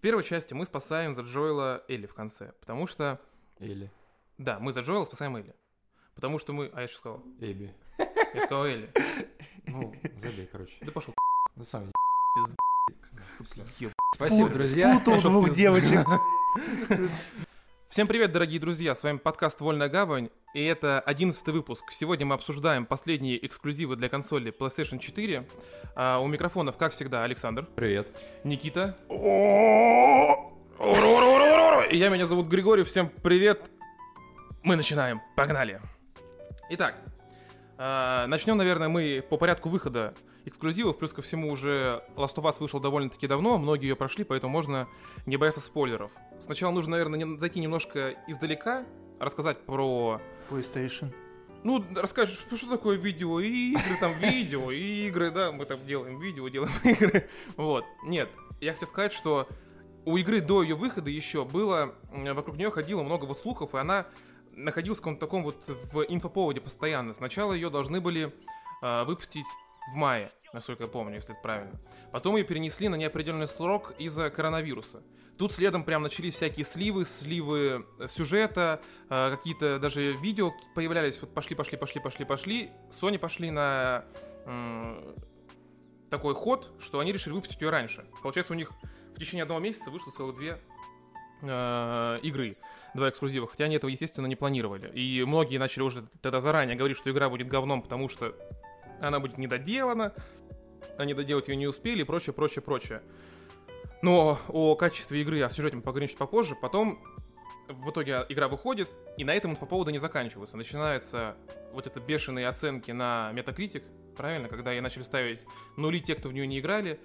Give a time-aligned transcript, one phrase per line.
[0.00, 3.20] В первой части мы спасаем за Джоэла Элли в конце, потому что...
[3.58, 3.92] Или
[4.38, 5.54] Да, мы за Джоэла спасаем Элли.
[6.14, 6.70] Потому что мы...
[6.72, 7.24] А я что сказал?
[7.38, 7.74] Эбби.
[8.32, 8.90] Я сказал Элли.
[9.66, 10.72] Ну, забей, короче.
[10.80, 11.12] Да пошел.
[11.54, 11.92] На самом
[12.34, 12.56] деле.
[14.14, 14.48] Спасибо.
[14.48, 14.98] Друзья.
[14.98, 16.06] спутал двух девочек.
[17.90, 18.94] Всем привет, дорогие друзья!
[18.94, 21.90] С вами подкаст «Вольная гавань», и это одиннадцатый выпуск.
[21.90, 25.48] Сегодня мы обсуждаем последние эксклюзивы для консоли PlayStation 4.
[25.96, 28.06] А, у микрофонов, как всегда, Александр, Привет.
[28.44, 28.96] Никита.
[31.90, 33.68] И я, меня зовут Григорий, всем привет.
[34.62, 35.80] Мы начинаем, погнали.
[36.70, 36.94] Итак,
[37.80, 42.78] начнем, наверное, мы по порядку выхода эксклюзивов, плюс ко всему уже Last of Us вышел
[42.78, 44.86] довольно-таки давно, многие ее прошли, поэтому можно
[45.24, 46.10] не бояться спойлеров.
[46.40, 48.84] Сначала нужно, наверное, зайти немножко издалека,
[49.18, 51.10] рассказать про PlayStation.
[51.62, 56.20] ну, расскажешь, что, такое видео и игры, там, видео и игры, да, мы там делаем
[56.20, 57.30] видео, делаем игры.
[57.56, 57.86] Вот.
[58.04, 58.28] Нет,
[58.60, 59.48] я хотел сказать, что
[60.04, 64.06] у игры до ее выхода еще было, вокруг нее ходило много вот слухов, и она
[64.52, 67.12] находилась в каком-то таком вот в инфоповоде постоянно.
[67.12, 68.32] Сначала ее должны были
[68.82, 69.46] а, выпустить
[69.92, 71.80] в мае, насколько я помню, если это правильно.
[72.12, 75.02] Потом ее перенесли на неопределенный срок из-за коронавируса.
[75.38, 81.32] Тут следом прям начались всякие сливы, сливы э, сюжета, э, какие-то даже видео появлялись, вот
[81.32, 82.70] пошли, пошли, пошли, пошли, пошли.
[82.90, 84.04] Sony пошли на
[84.44, 85.14] м,
[86.10, 88.04] такой ход, что они решили выпустить ее раньше.
[88.22, 88.70] Получается, у них
[89.14, 90.60] в течение одного месяца вышло целых две
[91.40, 92.58] э, игры,
[92.94, 94.90] два эксклюзива, хотя они этого, естественно, не планировали.
[94.92, 98.34] И многие начали уже тогда заранее говорить, что игра будет говном, потому что
[99.00, 100.14] она будет недоделана,
[100.98, 103.02] они доделать ее не успели и прочее, прочее, прочее.
[104.02, 106.56] Но о качестве игры, о сюжете мы поговорим чуть попозже.
[106.60, 107.02] Потом
[107.68, 110.56] в итоге игра выходит, и на этом инфоповоды не заканчиваются.
[110.56, 111.36] Начинаются
[111.72, 113.84] вот это бешеные оценки на Metacritic,
[114.16, 115.44] правильно, когда и начали ставить
[115.76, 116.98] нули те, кто в нее не играли.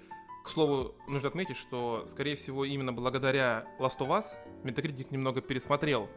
[0.46, 6.08] К слову, нужно отметить, что, скорее всего, именно благодаря Last of Us Metacritic немного пересмотрел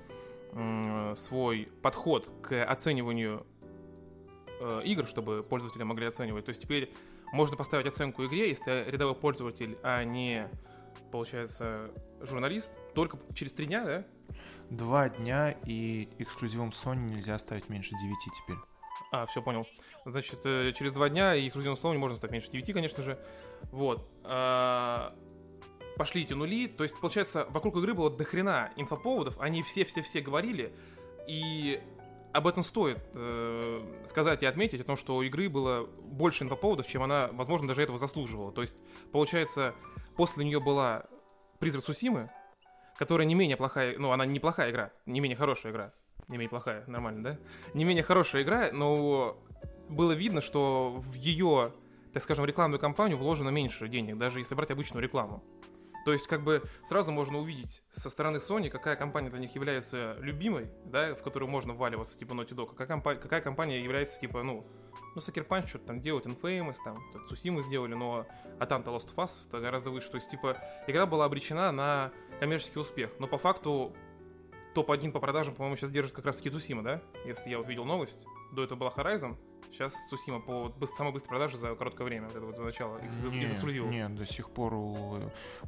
[1.16, 3.46] свой подход к оцениванию
[4.60, 6.46] э, игр, чтобы пользователи могли оценивать.
[6.46, 6.94] То есть теперь
[7.32, 10.48] можно поставить оценку игре, если ты рядовой пользователь, а не,
[11.12, 11.92] получается,
[12.22, 14.06] журналист, только через три дня, да?
[14.70, 18.58] Два дня и эксклюзивом Sony нельзя ставить меньше 9 теперь.
[19.12, 19.66] А, все, понял.
[20.06, 23.18] Значит, э, через два дня и эксклюзивным словом не можно стать меньше 9, конечно же.
[23.72, 24.08] Вот.
[24.24, 25.16] А,
[26.00, 26.68] Пошли эти нули.
[26.68, 29.38] То есть, получается, вокруг игры было дохрена инфоповодов.
[29.38, 30.74] Они все-все-все говорили.
[31.28, 31.82] И
[32.32, 36.88] об этом стоит э, сказать и отметить, о том, что у игры было больше инфоповодов,
[36.88, 38.54] чем она, возможно, даже этого заслуживала.
[38.54, 38.78] То есть,
[39.12, 39.76] получается,
[40.16, 41.06] после нее была
[41.60, 42.30] «Призрак Сусимы»,
[42.98, 45.94] которая не менее плохая, ну, она неплохая игра, не менее хорошая игра.
[46.30, 47.40] Не менее плохая, нормально, да?
[47.74, 49.38] Не менее хорошая игра, но
[49.90, 51.74] было видно, что в ее,
[52.14, 55.44] так скажем, рекламную кампанию вложено меньше денег, даже если брать обычную рекламу.
[56.06, 60.16] То есть, как бы сразу можно увидеть со стороны Sony, какая компания для них является
[60.20, 64.20] любимой, да, в которую можно вваливаться, типа Naughty Dog, а какая, компа- какая компания является,
[64.20, 64.66] типа, ну,
[65.16, 68.26] ну, Sucker Punch что-то там делают, Infamous, там, Сусиму сделали, но,
[68.60, 70.10] а там-то Lost of Us это гораздо выше.
[70.10, 73.12] То есть, типа, игра была обречена на коммерческий успех.
[73.20, 73.94] Но по факту
[74.76, 77.02] топ-1 по продажам, по-моему, сейчас держит как раз-таки Цусима, да?
[77.26, 78.26] Если я вот видел новость.
[78.52, 79.36] До этого была Horizon,
[79.72, 83.26] сейчас Цусима по самой быстрой продаже за короткое время, вот это вот за начало, из,
[83.26, 83.90] из Не, эксклюзивов.
[83.92, 85.20] не, до сих пор у,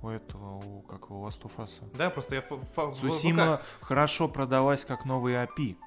[0.01, 1.69] у этого, у как его, Last of Us.
[1.95, 5.77] Да, просто я в, в- в- в Сусима хорошо продалась как новый API.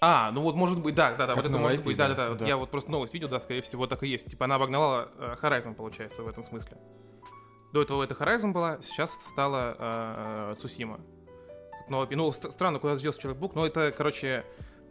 [0.00, 2.08] А, ну вот может быть, да, да, да, Как вот это может IP, быть, да,
[2.08, 2.42] да, да, да, вот.
[2.48, 4.28] Я вот просто новость видел, да, скорее всего, так и есть.
[4.28, 6.76] Типа она обогнала э, Horizon, получается, в этом смысле.
[7.72, 10.54] До этого это Horizon была, сейчас стала э.
[10.60, 12.16] Как новый API.
[12.16, 14.44] Ну, ст- странно, куда сделался Человек-Бук, но это, короче,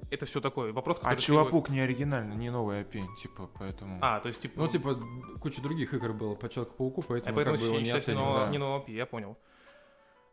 [0.09, 1.15] это все такой вопрос, А который...
[1.17, 3.99] требует- Чувапук не оригинальный, не новый API, типа, поэтому...
[4.01, 4.53] А, то есть, типа...
[4.59, 4.99] Ну, типа,
[5.39, 8.13] куча других игр было по Человеку-пауку, А поэтому, поэтому как бы его не считать не
[8.13, 8.27] оценивают.
[8.29, 8.51] нового, да.
[8.51, 9.37] не нового API, я понял.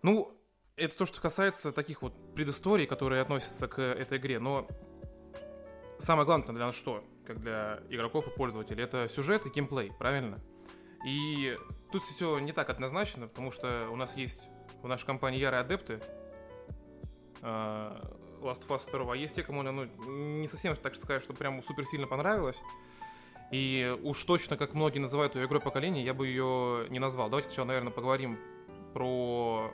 [0.03, 0.33] Ну,
[0.77, 4.39] это то, что касается таких вот предысторий, которые относятся к этой игре.
[4.39, 4.67] Но
[5.99, 10.39] самое главное для нас что, как для игроков и пользователей, это сюжет и геймплей, правильно?
[11.07, 11.57] И
[11.93, 14.41] тут все не так однозначно, потому что у нас есть
[14.83, 16.01] в нашей компании ярые адепты
[17.43, 21.23] а, Last of Us 2, а есть те, кому она, ну, не совсем так сказать,
[21.23, 22.61] что прям супер сильно понравилось.
[23.51, 27.31] И уж точно, как многие называют ее игрой поколения, я бы ее не назвал.
[27.31, 28.39] Давайте сначала, наверное, поговорим
[28.93, 29.73] про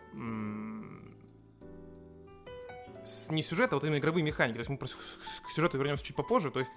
[3.31, 4.55] не сюжет, а вот именно игровые механики.
[4.55, 6.51] То есть мы к сюжету вернемся чуть попозже.
[6.51, 6.73] То есть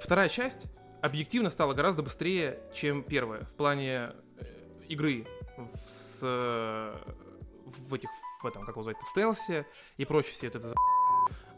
[0.00, 0.66] вторая часть
[1.00, 4.44] объективно стала гораздо быстрее, чем первая в плане э,
[4.88, 5.26] игры
[5.56, 8.10] в, с, в этих
[8.42, 9.66] в этом, как его звать, в стелсе
[9.96, 10.74] и прочее все это за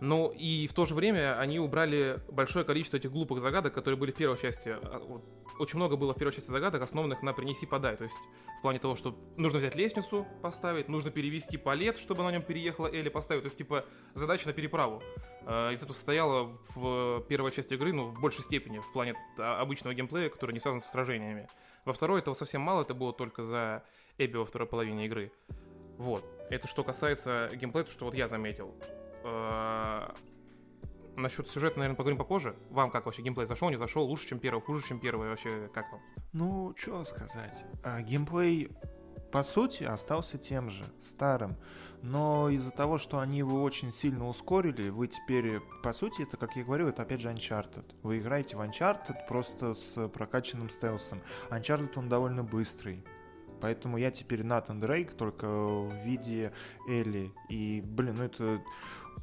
[0.01, 4.13] Но и в то же время они убрали большое количество этих глупых загадок, которые были
[4.13, 4.69] в первой части.
[4.69, 5.21] А,
[5.59, 7.97] Очень много было в первой части загадок, основанных на «принеси, подай».
[7.97, 8.17] То есть
[8.59, 12.89] в плане того, что нужно взять лестницу, поставить, нужно перевести палет, чтобы на нем переехала
[12.89, 13.43] Элли поставить.
[13.43, 13.85] То есть, типа,
[14.15, 15.03] задача на переправу.
[15.47, 19.61] Э, Из этого состояла в первой части игры, ну, в большей степени, в плане а,
[19.61, 21.49] обычного геймплея, который не связан со сражениями.
[21.85, 23.85] Во второй этого совсем мало, это было только за
[24.19, 25.33] Эбби во второй половине игры.
[25.99, 26.25] Вот.
[26.49, 28.75] Это что касается геймплея, то что вот я заметил.
[29.25, 30.09] Э,
[31.19, 32.55] Насчет сюжета, наверное, поговорим попозже.
[32.71, 35.91] Вам как вообще геймплей зашел, не зашел, лучше, чем первый, хуже, чем первый, вообще как
[35.91, 36.01] вам?
[36.33, 37.65] Ну, что сказать.
[37.83, 38.71] А, геймплей,
[39.33, 41.57] по сути, остался тем же, старым.
[42.03, 46.55] Но из-за того, что они его очень сильно ускорили, вы теперь, по сути, это, как
[46.55, 47.97] я говорю, это опять же Uncharted.
[48.05, 51.21] Вы играете в Uncharted просто с прокачанным стелсом.
[51.51, 53.03] Uncharted, он довольно быстрый.
[53.61, 56.53] Поэтому я теперь Натан Дрейк, только в виде
[56.89, 57.33] Элли.
[57.49, 58.61] И, блин, ну это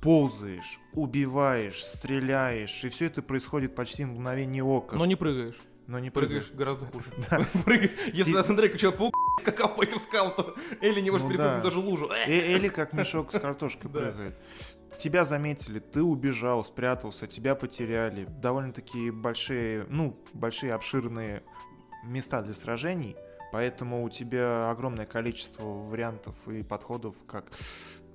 [0.01, 4.95] ползаешь, убиваешь, стреляешь, и все это происходит почти в мгновение ока.
[4.97, 5.59] Но не прыгаешь.
[5.87, 6.57] Но не Прыгаешь прыгаешь.
[6.79, 7.11] гораздо хуже.
[7.29, 7.45] Да.
[8.11, 11.29] Если Ти- Натан Дрейк как Человек-паук скакал по этим скалам, то Элли не может Ну
[11.31, 11.63] перепрыгнуть да.
[11.63, 12.09] даже лужу.
[12.09, 12.25] Э!
[12.27, 14.35] Элли как мешок с картошкой прыгает.
[14.99, 18.25] Тебя заметили, ты убежал, спрятался, тебя потеряли.
[18.41, 21.43] Довольно-таки большие, ну, большие обширные
[22.03, 23.15] места для сражений,
[23.55, 27.45] поэтому у тебя огромное количество вариантов и подходов, как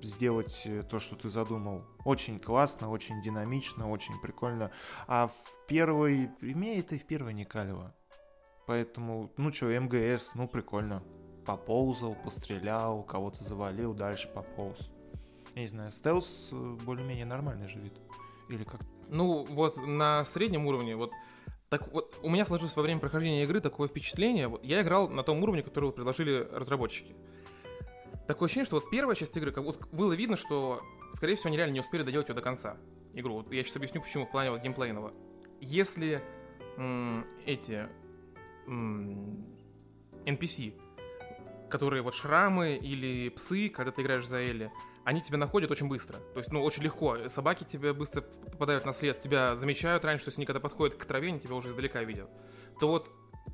[0.03, 1.83] сделать э, то, что ты задумал.
[2.05, 4.69] Очень классно, очень динамично, очень прикольно.
[5.07, 6.29] А в первой...
[6.43, 7.91] Это и в первой не калево.
[8.67, 11.01] Поэтому, ну что, МГС, ну прикольно.
[11.43, 14.91] Поползал, пострелял, кого-то завалил, дальше пополз.
[15.55, 17.93] Я не знаю, стелс э, более-менее нормальный же вид.
[18.47, 18.81] Или как?
[19.09, 21.11] Ну, вот на среднем уровне, вот
[21.71, 24.49] так вот, у меня сложилось во время прохождения игры такое впечатление.
[24.49, 27.15] Вот, я играл на том уровне, который предложили разработчики.
[28.27, 30.81] Такое ощущение, что вот первая часть игры, как вот было видно, что,
[31.13, 32.75] скорее всего, они реально не успели доделать ее до конца.
[33.13, 33.35] Игру.
[33.35, 35.13] Вот я сейчас объясню, почему в плане вот геймплейного.
[35.61, 36.21] Если
[36.75, 37.87] м, эти
[38.67, 39.45] м,
[40.25, 40.73] NPC,
[41.69, 44.73] которые вот шрамы или псы, когда ты играешь за Элли,
[45.05, 46.17] они тебя находят очень быстро.
[46.33, 47.27] То есть, ну, очень легко.
[47.27, 51.05] Собаки тебе быстро попадают на след, тебя замечают раньше, то есть они когда подходят к
[51.05, 52.29] траве, они тебя уже издалека видят.
[52.79, 53.09] То вот,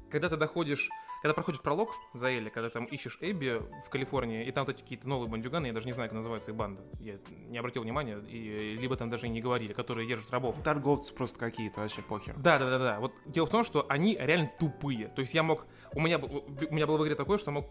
[0.09, 0.89] когда ты доходишь,
[1.21, 4.81] когда проходишь пролог за Элли, когда там ищешь Эбби в Калифорнии, и там вот эти
[4.81, 8.19] какие-то новые бандюганы, я даже не знаю, как называется их банда, я не обратил внимания,
[8.19, 10.55] и, либо там даже и не говорили, которые держат рабов.
[10.63, 12.35] Торговцы просто какие-то, вообще похер.
[12.38, 12.99] Да, да, да, да.
[12.99, 15.07] Вот дело в том, что они реально тупые.
[15.09, 15.65] То есть я мог.
[15.94, 17.67] У меня, у меня было в игре такое, что я мог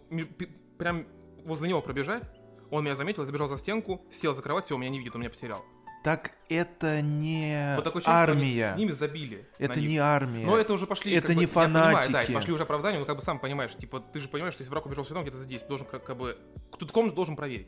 [0.79, 1.07] прям
[1.45, 2.25] возле него пробежать.
[2.71, 5.21] Он меня заметил, забежал за стенку, сел за кровать, все, он меня не видит, он
[5.21, 5.65] меня потерял.
[6.05, 8.75] Так это не Вот такое армия.
[8.75, 9.49] с ними забили.
[9.59, 10.47] Это не армия.
[10.47, 11.13] Но это уже пошли.
[11.13, 12.33] Это как бы, не я понимаю, да, фанатики.
[12.33, 14.87] пошли уже оправдания, но как бы сам понимаешь, типа, ты же понимаешь, что если враг
[14.87, 16.39] убежал сюда, он где-то здесь, ты должен как, как бы.
[16.79, 17.67] Тут комнату должен проверить.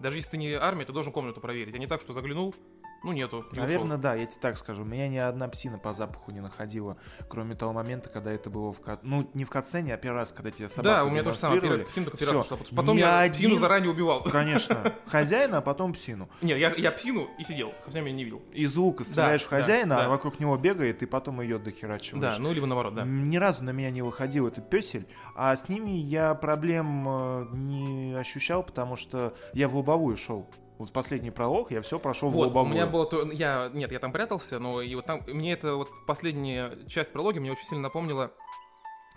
[0.00, 1.74] Даже если ты не армия, ты должен комнату проверить.
[1.74, 2.56] А не так, что заглянул,
[3.02, 3.46] ну нету.
[3.52, 3.98] и Наверное, ушел.
[3.98, 4.84] да, я тебе так скажу.
[4.84, 6.96] Меня ни одна псина по запаху не находила,
[7.28, 9.00] кроме того момента, когда это было в кат...
[9.02, 11.60] Ну, не в катсцене, а первый раз, когда тебе собаку Да, у меня тоже самое.
[11.60, 14.22] Первый, псину только первый раз что Потом Ни я один- псину заранее убивал.
[14.30, 14.94] Конечно.
[15.06, 16.28] Хозяина, а потом псину.
[16.42, 18.42] Не, я, я псину и сидел, хотя меня не видел.
[18.52, 20.06] Из лука стреляешь в да, хозяина, да.
[20.06, 22.22] а вокруг него бегает, и потом ее дохерачиваешь.
[22.22, 23.04] Да, ну либо наоборот, да.
[23.04, 28.14] Ни разу на меня не выходил этот песель, а с ними я проблем э, не
[28.18, 30.46] ощущал, потому что я в лобовую шел.
[30.80, 32.72] Вот последний пролог я все прошел в Вот, у лобовую.
[32.72, 35.90] меня было то, я, нет, я там прятался, но и вот там, мне это вот
[36.06, 38.32] последняя часть прологи мне очень сильно напомнила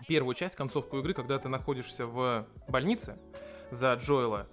[0.06, 3.18] первую часть, концовку игры, когда ты находишься в больнице
[3.72, 4.50] за Джоэла.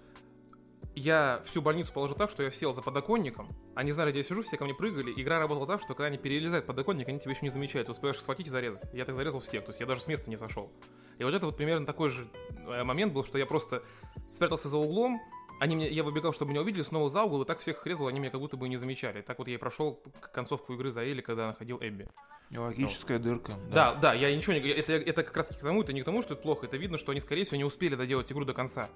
[0.94, 4.44] Я всю больницу положил так, что я сел за подоконником, они знали, где я сижу,
[4.44, 5.12] все ко мне прыгали.
[5.20, 8.16] Игра работала так, что когда они перелезают подоконник, они тебя еще не замечают, ты успеваешь
[8.18, 8.88] их схватить и зарезать.
[8.92, 10.70] Я так зарезал всех, то есть я даже с места не сошел.
[11.18, 12.28] И вот это вот примерно такой же
[12.68, 13.82] э, момент был, что я просто
[14.32, 15.20] спрятался за углом,
[15.60, 18.08] они мне, я выбегал, чтобы меня увидели, снова за угол, и так всех их резал,
[18.08, 19.20] они меня как будто бы не замечали.
[19.20, 22.08] Так вот я и прошел к- концовку игры за Элли, когда находил Эбби.
[22.50, 23.52] Логическая дырка.
[23.70, 24.60] Да, да, я ничего не...
[24.70, 26.96] Это, это как раз к тому, это не к тому, что это плохо, это видно,
[26.96, 28.88] что они, скорее всего, не успели доделать игру до конца.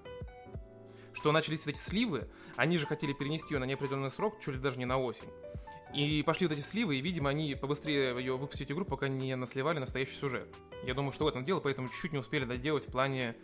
[1.12, 4.78] Что начались эти сливы, они же хотели перенести ее на неопределенный срок, чуть ли даже
[4.78, 5.28] не на осень.
[5.94, 9.78] И пошли вот эти сливы, и, видимо, они побыстрее ее выпустить игру, пока не насливали
[9.78, 10.48] настоящий сюжет.
[10.82, 13.36] Я думаю, что в этом дело, поэтому чуть-чуть не успели доделать в плане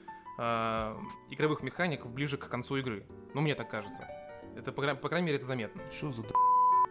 [0.43, 3.07] а, игровых механик ближе к концу игры.
[3.35, 4.09] Ну, мне так кажется.
[4.57, 5.83] Это, по, по крайней мере, это заметно.
[5.93, 6.23] Что за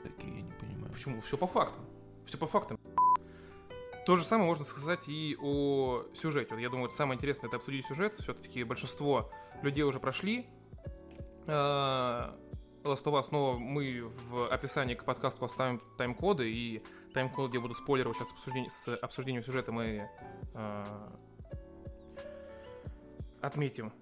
[0.03, 0.93] такие, я не понимаю.
[0.93, 1.19] Почему?
[1.21, 1.83] Все по фактам.
[2.27, 2.79] Все по фактам.
[4.05, 6.61] То же самое можно сказать и о сюжете.
[6.61, 8.13] Я думаю, самое интересное это обсудить сюжет.
[8.19, 9.31] Все-таки большинство
[9.63, 10.45] людей уже прошли.
[11.47, 12.37] А,
[12.83, 16.83] Last of Us, но мы в описании к подкасту оставим тайм-коды, и
[17.15, 20.07] тайм-код, где я буду спойлеров сейчас с обсуждением сюжета мы
[20.53, 21.19] а,
[23.41, 23.93] отметим.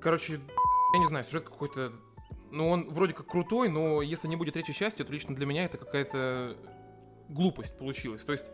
[0.00, 0.40] Короче,
[0.92, 1.92] я не знаю, сюжет какой-то
[2.54, 5.64] ну, он вроде как крутой, но если не будет третьей части, то лично для меня
[5.64, 6.56] это какая-то
[7.28, 8.22] глупость получилась.
[8.22, 8.44] То есть,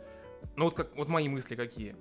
[0.56, 1.96] ну вот как вот мои мысли какие.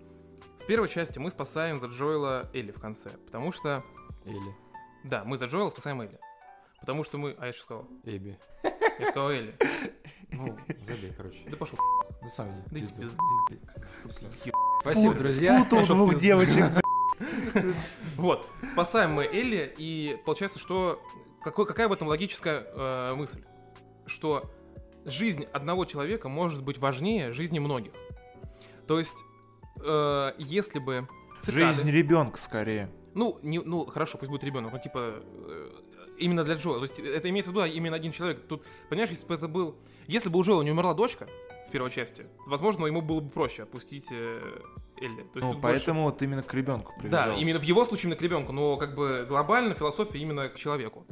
[0.63, 3.83] В первой части мы спасаем за Джоэла Элли в конце, потому что...
[4.25, 4.55] Или
[5.03, 6.19] Да, мы за Джоэла спасаем Элли.
[6.79, 7.35] Потому что мы...
[7.37, 7.87] А я что сказал?
[8.05, 8.39] Эбби.
[8.99, 9.55] Я сказал Элли.
[10.31, 11.39] Ну, забей, короче.
[11.49, 11.77] Да пошел.
[12.21, 12.85] Ну сам иди.
[12.95, 13.59] Да иди.
[14.81, 15.65] Спасибо, друзья.
[15.65, 16.65] Спутал двух девочек.
[18.15, 21.01] Вот, спасаем мы Элли, и получается, что...
[21.43, 23.41] Какой, какая в этом логическая э, мысль?
[24.05, 24.51] Что
[25.05, 27.93] жизнь одного человека может быть важнее жизни многих.
[28.87, 29.15] То есть,
[29.81, 31.07] э, если бы
[31.41, 32.91] цикады- Жизнь ребенка скорее.
[33.13, 35.71] Ну, не, ну, хорошо, пусть будет ребенок, но типа э,
[36.17, 36.85] именно для Джоэла.
[36.85, 38.45] То есть это имеется в виду а, именно один человек.
[38.47, 39.77] Тут, понимаешь, если бы это был.
[40.07, 41.27] Если бы у Джоэла не умерла дочка
[41.69, 44.59] в первой части, возможно, ему было бы проще отпустить э,
[44.97, 45.21] Элли.
[45.21, 47.41] То есть Ну, тут больше- поэтому вот именно к ребенку Да, привязался.
[47.41, 51.05] именно в его случае именно к ребенку, но как бы глобально философия именно к человеку.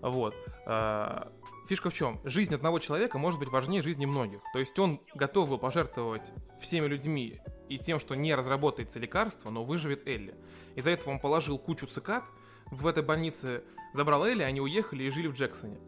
[0.00, 0.34] Вот.
[0.66, 1.30] А,
[1.68, 2.20] Фишка в чем?
[2.24, 4.40] Жизнь одного человека может быть важнее жизни многих.
[4.52, 9.64] То есть он готов был пожертвовать всеми людьми и тем, что не разработается лекарство, но
[9.64, 10.36] выживет Элли.
[10.76, 12.22] Из-за этого он положил кучу цикад
[12.66, 15.78] в этой больнице, забрал Элли, они уехали и жили в Джексоне.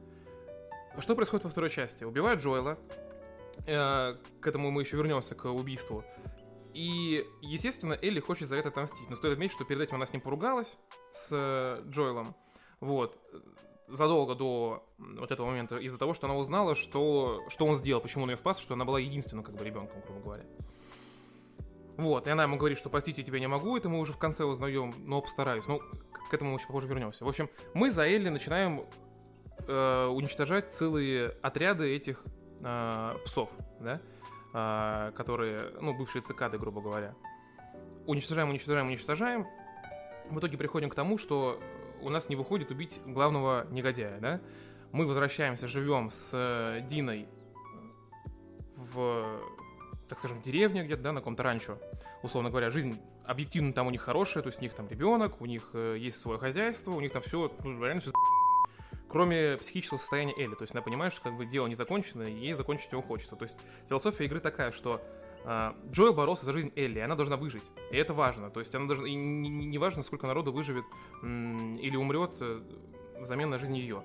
[0.99, 2.03] Что происходит во второй части?
[2.03, 2.77] Убивают Джоэла.
[3.67, 6.05] Э, К этому мы еще вернемся, к убийству.
[6.75, 9.09] И, естественно, Элли хочет за это отомстить.
[9.09, 10.77] Но стоит отметить, что перед этим она с ним поругалась,
[11.13, 12.37] с э, Джоэлом.
[12.81, 13.19] Вот.
[13.89, 18.25] Задолго до вот этого момента, из-за того, что она узнала, что, что он сделал, почему
[18.25, 20.45] он ее спас, что она была единственным, как бы, ребенком, грубо говоря.
[21.97, 24.19] Вот, и она ему говорит, что простите, я тебя не могу, это мы уже в
[24.19, 25.67] конце узнаем, но постараюсь.
[25.67, 25.81] Ну,
[26.31, 27.25] к этому мы еще позже вернемся.
[27.25, 28.85] В общем, мы за Элли начинаем
[29.67, 32.23] э, уничтожать целые отряды этих
[32.63, 33.51] э, псов,
[33.81, 34.01] да,
[34.53, 37.15] а, которые, ну, бывшие цикады, грубо говоря.
[38.07, 39.47] Уничтожаем, уничтожаем, уничтожаем.
[40.31, 41.61] В итоге приходим к тому, что
[42.01, 44.41] у нас не выходит убить главного негодяя, да.
[44.93, 47.29] Мы возвращаемся, живем с э, Диной
[48.77, 49.39] в,
[50.09, 51.79] так скажем, деревне где-то, да, на каком-то ранчо.
[52.23, 55.47] Условно говоря, жизнь объективно там у них хорошая, то есть у них там ребенок, у
[55.47, 58.13] них э, есть свое хозяйство, у них там все, ну, реально все
[59.09, 60.55] кроме психического состояния Элли.
[60.55, 63.37] То есть она понимает, что как бы дело не закончено, и ей закончить его хочется.
[63.37, 63.57] То есть
[63.89, 65.01] философия игры такая, что
[65.45, 67.65] а, Джоэл боролся за жизнь Элли, и она должна выжить.
[67.91, 68.51] И это важно.
[68.51, 70.85] То есть она должна, и не, не- важно, сколько народу выживет
[71.23, 72.61] или умрет э,
[73.21, 74.03] взамен на жизнь ее.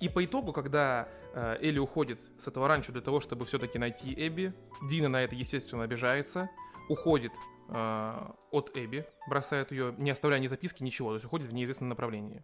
[0.00, 4.14] И по итогу, когда э, Элли уходит с этого ранчо для того, чтобы все-таки найти
[4.16, 4.52] Эбби,
[4.88, 6.50] Дина на это, естественно, обижается,
[6.88, 7.32] уходит
[7.68, 11.88] э, от Эбби, бросает ее, не оставляя ни записки, ничего, то есть уходит в неизвестном
[11.88, 12.42] направлении.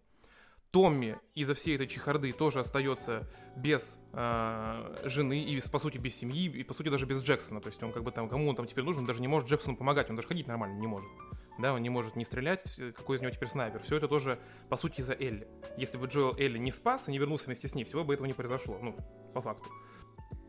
[0.71, 6.45] Томми из-за всей этой чехарды тоже остается без э, жены и, по сути, без семьи,
[6.49, 7.61] и, по сути, даже без Джексона.
[7.61, 9.77] То есть он как бы там, кому он там теперь нужен, даже не может Джексону
[9.77, 11.11] помогать, он даже ходить нормально не может.
[11.59, 12.63] Да, он не может не стрелять,
[12.97, 13.83] какой из него теперь снайпер.
[13.83, 15.49] Все это тоже, по сути, из-за Элли.
[15.77, 18.27] Если бы Джоэл Элли не спас и не вернулся вместе с ней, всего бы этого
[18.27, 18.79] не произошло.
[18.81, 18.97] Ну,
[19.35, 19.69] по факту.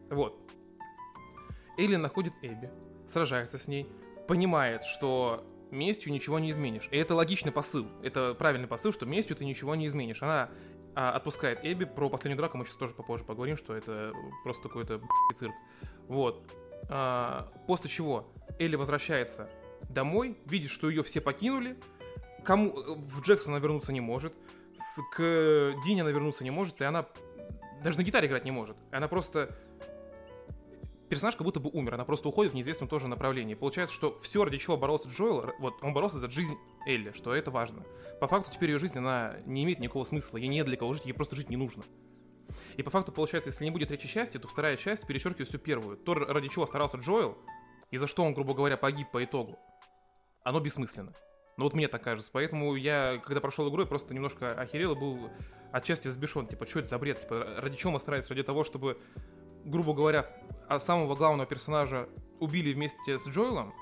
[0.10, 0.40] Вот.
[1.78, 2.70] Элли находит Эбби,
[3.08, 3.90] сражается с ней,
[4.28, 6.88] понимает, что местью ничего не изменишь.
[6.92, 7.88] И это логичный посыл.
[8.04, 10.22] Это правильный посыл, что местью ты ничего не изменишь.
[10.22, 10.50] Она
[10.96, 11.86] а, отпускает Эбби.
[11.86, 14.13] Про последнюю драку мы сейчас тоже попозже поговорим, что это
[14.44, 15.01] просто какой-то
[15.36, 15.54] цирк.
[16.08, 16.46] Вот.
[16.90, 18.28] А, после чего
[18.60, 19.50] Элли возвращается
[19.90, 21.78] домой, видит, что ее все покинули.
[22.44, 24.34] Кому в Джексона вернуться не может.
[24.75, 27.06] С, к Дине она вернуться не может, и она
[27.84, 28.78] даже на гитаре играть не может.
[28.92, 29.58] Она просто
[31.12, 33.53] персонаж как будто бы умер, она просто уходит в неизвестном тоже направлении.
[33.53, 37.51] Получается, что все, ради чего боролся Джоэл, вот он боролся за жизнь Элли, что это
[37.51, 37.84] важно.
[38.22, 41.06] По факту теперь ее жизнь, она не имеет никакого смысла, ей не для кого жить,
[41.06, 41.84] ей просто жить не нужно.
[42.77, 45.98] И по факту получается, если не будет третьей части, то вторая часть перечеркивает всю первую.
[45.98, 47.38] То, ради чего старался Джоэл,
[47.89, 49.60] и за что он, грубо говоря, погиб по итогу,
[50.44, 51.13] оно бессмысленно.
[51.58, 52.32] Ну вот мне так кажется.
[52.32, 55.30] Поэтому я, когда прошел игру, я просто немножко охерел и был
[55.74, 56.48] отчасти взбешен.
[56.48, 57.20] Типа, что это за бред?
[57.20, 58.30] Типа, ради чего мы старались?
[58.30, 58.98] Ради того, чтобы,
[59.65, 60.25] грубо говоря,
[60.68, 62.08] а самого главного персонажа
[62.39, 63.74] убили вместе с Джоэлом?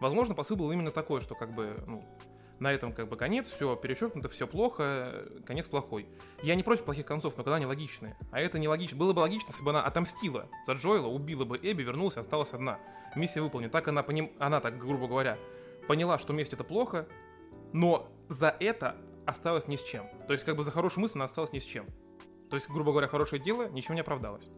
[0.00, 2.04] Возможно, посыл был именно такой, что как бы, ну,
[2.58, 6.08] на этом как бы конец, все перечеркнуто, все плохо, конец плохой.
[6.42, 8.16] Я не против плохих концов, но когда они логичные.
[8.30, 8.96] А это не логично.
[8.96, 12.78] Было бы логично, если бы она отомстила за Джоэла, убила бы Эбби, вернулась, осталась одна.
[13.16, 13.70] Миссия выполнена.
[13.70, 14.32] Так она, поним...
[14.38, 15.38] она так, грубо говоря,
[15.88, 17.08] поняла, что месть это плохо,
[17.72, 18.96] но за это
[19.26, 20.06] осталась ни с чем.
[20.26, 21.86] То есть, как бы за хорошую мысль она осталась ни с чем.
[22.48, 24.50] То есть, грубо говоря, хорошее дело ничем не оправдалось.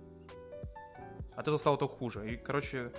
[1.36, 2.32] От этого стало только хуже.
[2.32, 2.92] И, короче,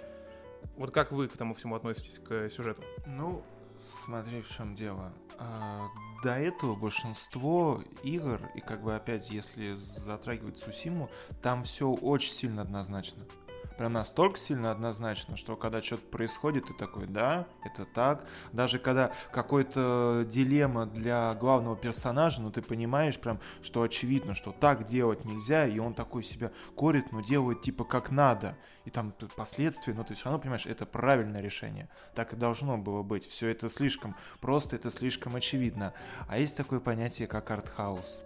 [0.77, 2.84] вот как вы к этому всему относитесь, к сюжету?
[3.06, 3.44] Ну,
[3.77, 5.13] смотри, в чем дело.
[5.38, 5.88] А,
[6.24, 11.10] до этого большинство игр, и как бы опять, если затрагивать Сусиму,
[11.42, 13.24] там все очень сильно однозначно.
[13.77, 18.27] Прям настолько сильно однозначно, что когда что-то происходит, ты такой, да, это так.
[18.53, 24.86] Даже когда какой-то дилемма для главного персонажа, ну ты понимаешь прям, что очевидно, что так
[24.86, 28.58] делать нельзя, и он такой себя корит, но делает типа как надо.
[28.86, 31.89] И там последствия, но ты все равно понимаешь, это правильное решение.
[32.13, 33.25] Так и должно было быть.
[33.27, 35.94] Все это слишком просто, это слишком очевидно.
[36.27, 38.22] А есть такое понятие, как артхаус.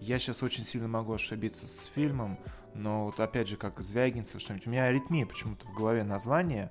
[0.00, 2.38] Я сейчас очень сильно могу ошибиться с фильмом,
[2.74, 4.66] но вот опять же, как Звягинцев, что-нибудь.
[4.66, 6.70] У меня аритмия почему-то в голове название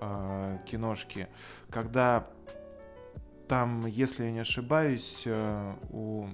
[0.00, 1.28] э, киношки,
[1.68, 2.30] когда
[3.48, 6.28] там, если я не ошибаюсь, э, у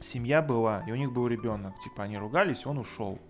[0.00, 1.78] семья была, и у них был ребенок.
[1.84, 3.20] Типа они ругались, он ушел.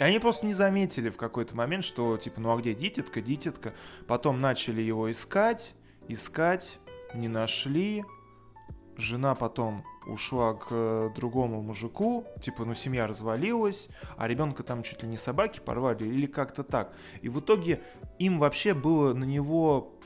[0.00, 3.74] И они просто не заметили в какой-то момент, что типа, ну а где дитятка, дитятка.
[4.08, 5.74] Потом начали его искать,
[6.08, 6.80] искать,
[7.14, 8.04] не нашли.
[8.96, 15.02] Жена потом ушла к э, другому мужику, типа, ну, семья развалилась, а ребенка там чуть
[15.02, 16.92] ли не собаки порвали или как-то так.
[17.22, 17.82] И в итоге
[18.18, 19.98] им вообще было на него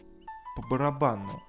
[0.57, 1.43] по барабану.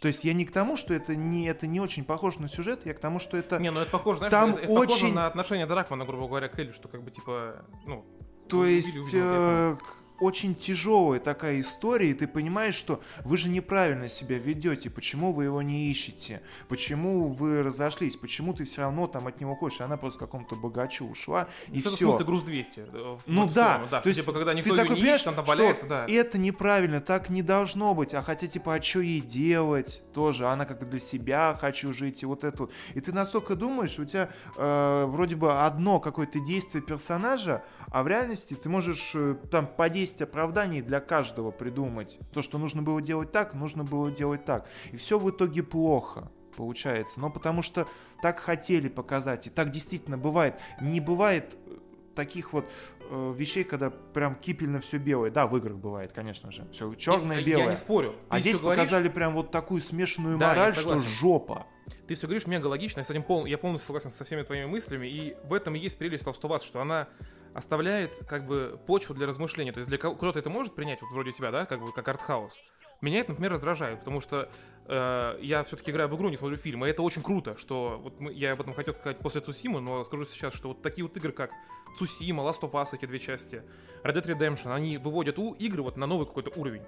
[0.00, 2.84] То есть я не к тому, что это не, это не очень похоже на сюжет,
[2.84, 3.58] я к тому, что это...
[3.58, 6.48] Не, ну это похоже, знаешь, Там это, это похоже очень- на отношение Дракмана, грубо говоря,
[6.48, 8.04] к Элли, что как бы типа, ну...
[8.48, 9.76] То убили, есть убили, э,
[10.20, 15.44] очень тяжелая такая история, и ты понимаешь, что вы же неправильно себя ведете, почему вы
[15.44, 19.96] его не ищете, почему вы разошлись, почему ты все равно там от него хочешь, она
[19.96, 22.08] просто какому-то богачу ушла, и Что-то в все.
[22.10, 22.80] смысле груз 200.
[22.92, 24.00] э, Ну да, да.
[24.00, 25.86] то есть типа, когда ты никто ее такой не понимаешь, ищет, она там что валяется,
[25.86, 26.06] да.
[26.08, 30.64] это неправильно, так не должно быть, а хотя типа, а что ей делать тоже, она
[30.64, 32.72] как для себя хочу жить, и вот это вот.
[32.94, 38.08] И ты настолько думаешь, у тебя э, вроде бы одно какое-то действие персонажа, а в
[38.08, 42.18] реальности ты можешь э, там по 10 оправданий для каждого придумать.
[42.32, 44.68] То, что нужно было делать так, нужно было делать так.
[44.92, 47.18] И все в итоге плохо получается.
[47.20, 47.88] Но потому что
[48.22, 50.60] так хотели показать, и так действительно бывает.
[50.80, 51.78] Не бывает э,
[52.14, 52.66] таких вот
[53.10, 55.30] э, вещей, когда прям кипельно все белое.
[55.30, 56.68] Да, в играх бывает, конечно же.
[56.70, 57.64] Все черное, Я- белое.
[57.64, 58.14] Я не спорю.
[58.28, 61.66] а Ты здесь всё говоришь, показали прям вот такую смешанную Да, мораль, что жопа.
[62.06, 63.46] Ты все говоришь мега логично, я с этим пол...
[63.46, 66.80] я полностью согласен со всеми твоими мыслями, и в этом и есть прелесть Last что
[66.80, 67.08] она
[67.54, 69.72] оставляет как бы почву для размышления.
[69.72, 72.06] То есть для кого- кто-то это может принять, вот вроде тебя, да, как бы как
[72.08, 72.52] артхаус.
[73.00, 74.50] Меня это, например, раздражает, потому что
[74.86, 78.18] э, я все-таки играю в игру, не смотрю фильм, и это очень круто, что вот
[78.20, 81.16] мы, я об этом хотел сказать после Цусимы, но скажу сейчас, что вот такие вот
[81.16, 81.50] игры, как
[81.98, 83.62] Цусима, Last of Us, эти две части,
[84.02, 86.82] Red Dead Redemption, они выводят у игры вот на новый какой-то уровень.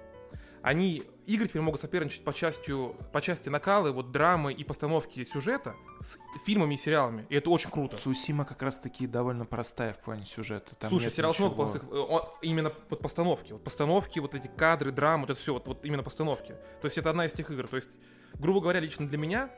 [0.61, 5.75] Они, игры теперь могут соперничать по, частью, по части накалы, вот драмы и постановки сюжета
[6.01, 7.97] с фильмами и сериалами, и это очень круто.
[7.97, 10.75] Сусима как раз таки довольно простая в плане сюжета.
[10.75, 11.47] Там Слушай, сериал ничего.
[11.49, 15.53] много плохих, он- именно вот постановки, вот постановки, вот эти кадры, драмы, вот это все,
[15.53, 16.55] вот, вот именно постановки.
[16.81, 17.67] То есть это одна из тех игр.
[17.67, 17.91] То есть,
[18.35, 19.51] грубо говоря, лично для меня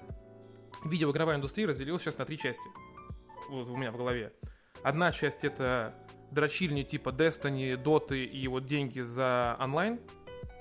[0.84, 2.64] видеоигровая индустрия разделилась сейчас на три части.
[3.50, 4.34] Вот у меня в голове.
[4.84, 5.94] Одна часть это
[6.32, 10.00] дрочильни типа Destiny, Dota ы и вот деньги за онлайн,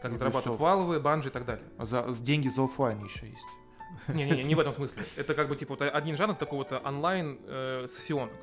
[0.03, 0.17] как Ubisoft.
[0.17, 1.65] зарабатывают Valve овые, Bungie и так далее.
[1.79, 3.47] А За, деньги за оффлайн еще есть.
[4.09, 5.03] Не-не-не, не в этом смысле.
[5.17, 8.35] Это как бы типа вот один жанр такого-то онлайн э, сессионок.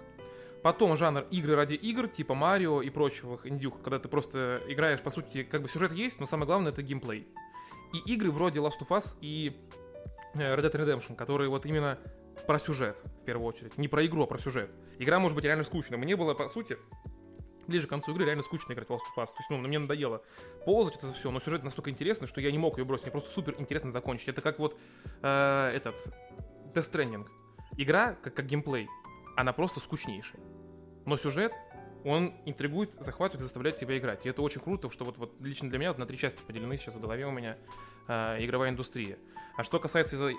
[0.64, 5.12] Потом жанр игры ради игр, типа Марио и прочих индюх, когда ты просто играешь, по
[5.12, 7.28] сути, как бы сюжет есть, но самое главное это геймплей.
[7.94, 9.56] И игры вроде Last of Us и
[10.34, 12.00] э, Red Dead Redemption, которые вот именно
[12.48, 13.78] про сюжет, в первую очередь.
[13.78, 14.72] Не про игру, а про сюжет.
[14.98, 15.98] Игра может быть реально скучной.
[15.98, 16.78] Мне было, по сути,
[17.68, 19.28] ближе к концу игры реально скучно играть в Last of Us.
[19.28, 20.24] То есть, ну, мне надоело
[20.66, 23.06] ползать это все, но сюжет настолько интересный, что я не мог ее бросить.
[23.06, 24.28] Мне просто супер интересно закончить.
[24.28, 24.80] Это как вот
[25.22, 25.96] э, этот
[26.74, 27.28] Death Stranding.
[27.78, 28.88] Игра, как, как геймплей,
[29.36, 30.42] она просто скучнейшая.
[31.06, 31.52] Но сюжет,
[32.04, 34.26] он интригует, захватывает, заставляет тебя играть.
[34.26, 36.78] И это очень круто, что вот, вот лично для меня вот на три части поделены
[36.78, 37.58] сейчас в голове у меня
[38.08, 39.18] э, игровая индустрия.
[39.58, 40.32] А что касается э,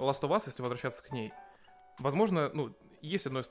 [0.00, 1.32] Last of Us, если возвращаться к ней,
[1.98, 3.44] возможно, ну, есть одно и-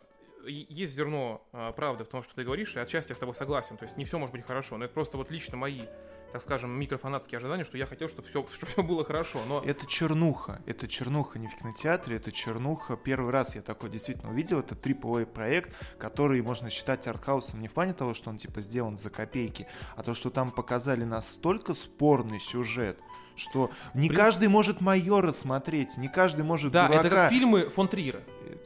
[0.47, 3.77] есть зерно э, правды в том, что ты говоришь, и отчасти я с тобой согласен.
[3.77, 5.83] То есть не все может быть хорошо, но это просто вот лично мои,
[6.31, 9.39] так скажем, микрофанатские ожидания, что я хотел, чтобы все, чтобы все было хорошо.
[9.47, 10.61] Но Это чернуха.
[10.65, 12.97] Это чернуха не в кинотеатре, это чернуха.
[12.97, 14.59] Первый раз я такой действительно увидел.
[14.59, 18.97] Это AAA проект, который можно считать артхаусом не в плане того, что он типа сделан
[18.97, 22.99] за копейки, а то, что там показали настолько спорный сюжет,
[23.35, 27.07] что не принципе- каждый может майора смотреть, не каждый может да, дурака.
[27.07, 28.21] это как фильмы фон Триера.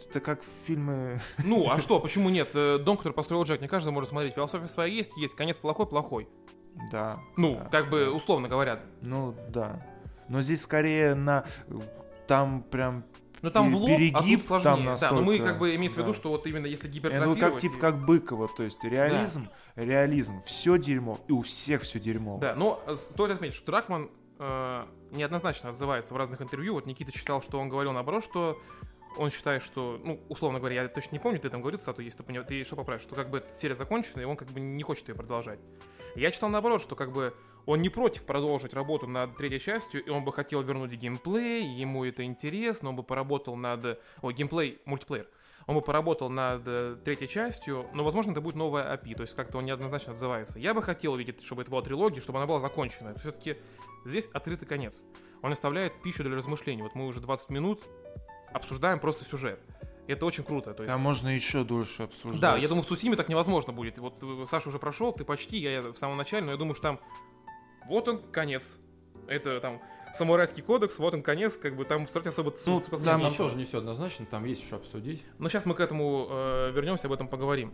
[0.10, 1.20] Это как фильмы...
[1.44, 2.50] Ну, а что, почему нет?
[2.54, 4.34] Э, Дом, который построил Джек, не каждый может смотреть.
[4.36, 5.36] Философия своя есть, есть.
[5.36, 6.28] Конец плохой, плохой.
[6.92, 7.20] Да.
[7.38, 8.12] Ну, да, как бы да.
[8.12, 8.80] условно говоря.
[9.02, 9.86] Ну, да.
[10.30, 11.46] Но здесь скорее на...
[12.28, 13.04] Там прям...
[13.42, 14.64] Ну там в лоб, а перегиб тут сложнее.
[14.64, 16.20] там да, но мы настолько, как бы имеется в виду, да.
[16.20, 17.40] что вот именно если Ну, гипертрофировать...
[17.40, 22.38] как типа как Быкова, то есть реализм, реализм, все дерьмо, и у всех все дерьмо.
[22.38, 26.76] Да, но э, стоит отметить, что Дракман э, неоднозначно отзывается в разных интервью.
[26.76, 28.62] Вот Никита читал, что он говорил наоборот, что
[29.18, 32.24] он считает, что, ну, условно говоря, я точно не помню, ты там говорил, Сату, если
[32.24, 34.84] ты, ты что поправишь, что как бы эта серия закончена, и он как бы не
[34.84, 35.60] хочет ее продолжать.
[36.16, 37.34] Я читал наоборот, что как бы
[37.66, 42.06] он не против продолжить работу над третьей частью, и он бы хотел вернуть геймплей, ему
[42.06, 44.00] это интересно, он бы поработал над...
[44.22, 45.28] Ой, геймплей, мультиплеер.
[45.68, 49.36] Он бы поработал над э, третьей частью, но, возможно, это будет новая API, то есть
[49.36, 50.58] как-то он неоднозначно отзывается.
[50.58, 53.14] Я бы хотел увидеть, чтобы это была трилогия, чтобы она была закончена.
[53.16, 53.58] Все-таки
[54.04, 55.04] здесь открытый конец.
[55.44, 56.82] Он оставляет пищу для размышлений.
[56.82, 57.84] Вот мы уже 20 минут
[58.52, 59.60] обсуждаем просто сюжет.
[60.08, 60.74] Это очень круто.
[60.74, 62.42] То есть, А можно еще дольше обсуждать.
[62.42, 63.98] да, я думаю, в Сусиме так невозможно будет.
[64.00, 66.84] Вот э, Саша уже прошел, ты почти, я в самом начале, но я думаю, что
[66.84, 67.00] там
[67.88, 68.78] вот он, конец.
[69.28, 69.82] Это там
[70.14, 73.30] самурайский кодекс, вот он, конец, как бы там кстати, особо Ну, с- с там последним-
[73.30, 75.24] Ничего же не все однозначно, там есть еще обсудить.
[75.38, 77.74] Но сейчас мы к этому э, вернемся, об этом поговорим.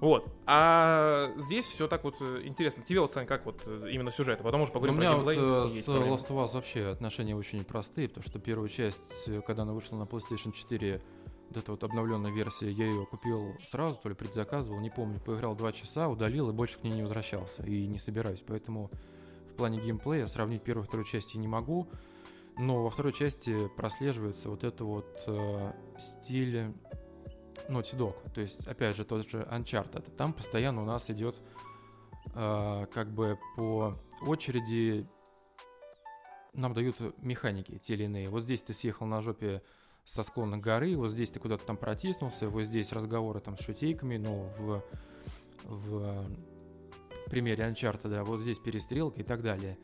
[0.00, 0.28] Вот.
[0.46, 2.84] А здесь все так вот э, интересно.
[2.84, 4.40] Тебе вот, Сань, как вот э, именно сюжет?
[4.40, 5.62] А потом уже У поговорим меня про вот геймплей.
[5.62, 6.16] э, и с эти проблемы.
[6.16, 10.04] Last of Us вообще отношения очень непростые, потому что первую часть, когда она вышла на
[10.04, 11.00] PlayStation 4,
[11.48, 15.54] вот эта вот обновленная версия, я ее купил сразу, то ли предзаказывал, не помню, поиграл
[15.54, 18.90] два часа, удалил и больше к ней не возвращался, и не собираюсь, поэтому
[19.50, 21.88] в плане геймплея сравнить первую и вторую части не могу,
[22.56, 26.72] но во второй части прослеживается вот это вот э, стиль
[27.68, 31.36] Naughty Dog, то есть, опять же, тот же Uncharted, там постоянно у нас идет
[32.34, 35.06] э, как бы по очереди.
[36.54, 38.30] Нам дают механики те или иные.
[38.30, 39.62] Вот здесь ты съехал на жопе
[40.08, 44.16] со склона горы, вот здесь ты куда-то там протиснулся, вот здесь разговоры там с шутейками,
[44.16, 44.82] ну, в,
[45.64, 46.26] в
[47.26, 49.76] примере Uncharted, да, вот здесь перестрелка и так далее.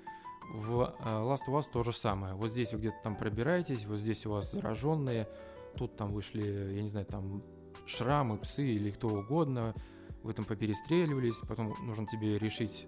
[0.50, 2.34] В э, Last of Us то же самое.
[2.34, 5.28] Вот здесь вы где-то там пробираетесь, вот здесь у вас зараженные,
[5.76, 7.42] тут там вышли, я не знаю, там
[7.84, 9.74] шрамы, псы или кто угодно,
[10.22, 12.86] вы там поперестреливались, потом нужно тебе решить,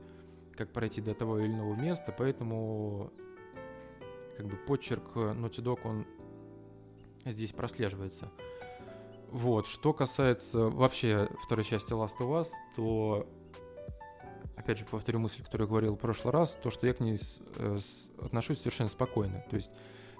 [0.55, 3.13] как пройти до того или иного места, поэтому
[4.39, 6.07] как бы почерк э, Naughty Dog, он
[7.33, 8.31] здесь прослеживается.
[9.31, 13.27] Вот, что касается вообще второй части Last of Us, то
[14.57, 17.19] опять же повторю мысль, которую я говорил в прошлый раз, то, что я к ней
[17.19, 19.45] с- э, с- отношусь совершенно спокойно.
[19.51, 19.71] То есть,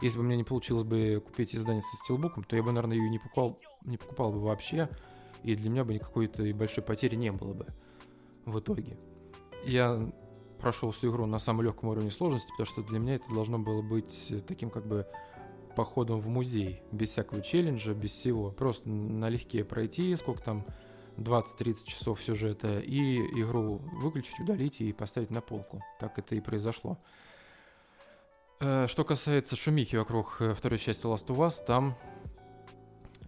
[0.03, 3.09] если бы мне не получилось бы купить издание со стилбуком, то я бы, наверное, ее
[3.09, 4.91] не покупал, не покупал бы вообще,
[5.43, 7.67] и для меня бы никакой-то большой потери не было бы
[8.45, 8.99] в итоге.
[9.65, 10.13] Я
[10.61, 13.83] прошел всю игру на самом легком уровне сложности, потому что для меня это должно было
[13.83, 15.07] быть таким как бы
[15.77, 18.51] походом в музей, без всякого челленджа, без всего.
[18.51, 20.67] Просто налегке пройти, сколько там,
[21.19, 25.83] 20-30 часов сюжета, и игру выключить, удалить и поставить на полку.
[26.01, 26.99] Так это и произошло.
[28.61, 31.97] Э, Что касается шумихи вокруг э, второй части Last of Us, там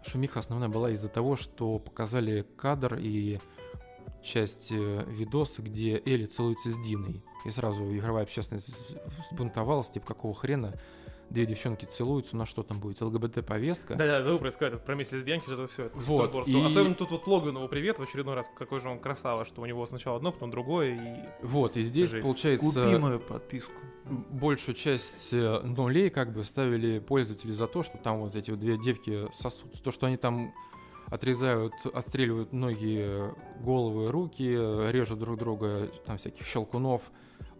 [0.06, 3.38] шумиха основная была из-за того, что показали кадр и
[4.22, 7.22] часть э, видоса, где Элли целуется с Диной.
[7.44, 8.70] И сразу игровая общественность
[9.30, 10.74] сбунтовалась, типа, какого хрена
[11.31, 13.95] две девчонки целуются, на что там будет, ЛГБТ-повестка.
[13.95, 15.85] Да-да, забыл про сказать, про месть лесбиянки, вот это все.
[15.87, 19.45] Это Вот, и- Особенно тут вот Логанову привет в очередной раз, какой же он красава,
[19.45, 21.47] что у него сначала одно, потом другое, и...
[21.47, 22.23] Вот, и здесь, Жесть.
[22.25, 23.73] получается, Купи мою подписку.
[24.31, 28.61] большую часть э, нулей как бы ставили пользователи за то, что там вот эти вот
[28.61, 29.83] две девки сосутся.
[29.83, 30.53] То, что они там
[31.07, 37.03] отрезают, отстреливают ноги, э, головы, руки, э, режут друг друга, там всяких щелкунов,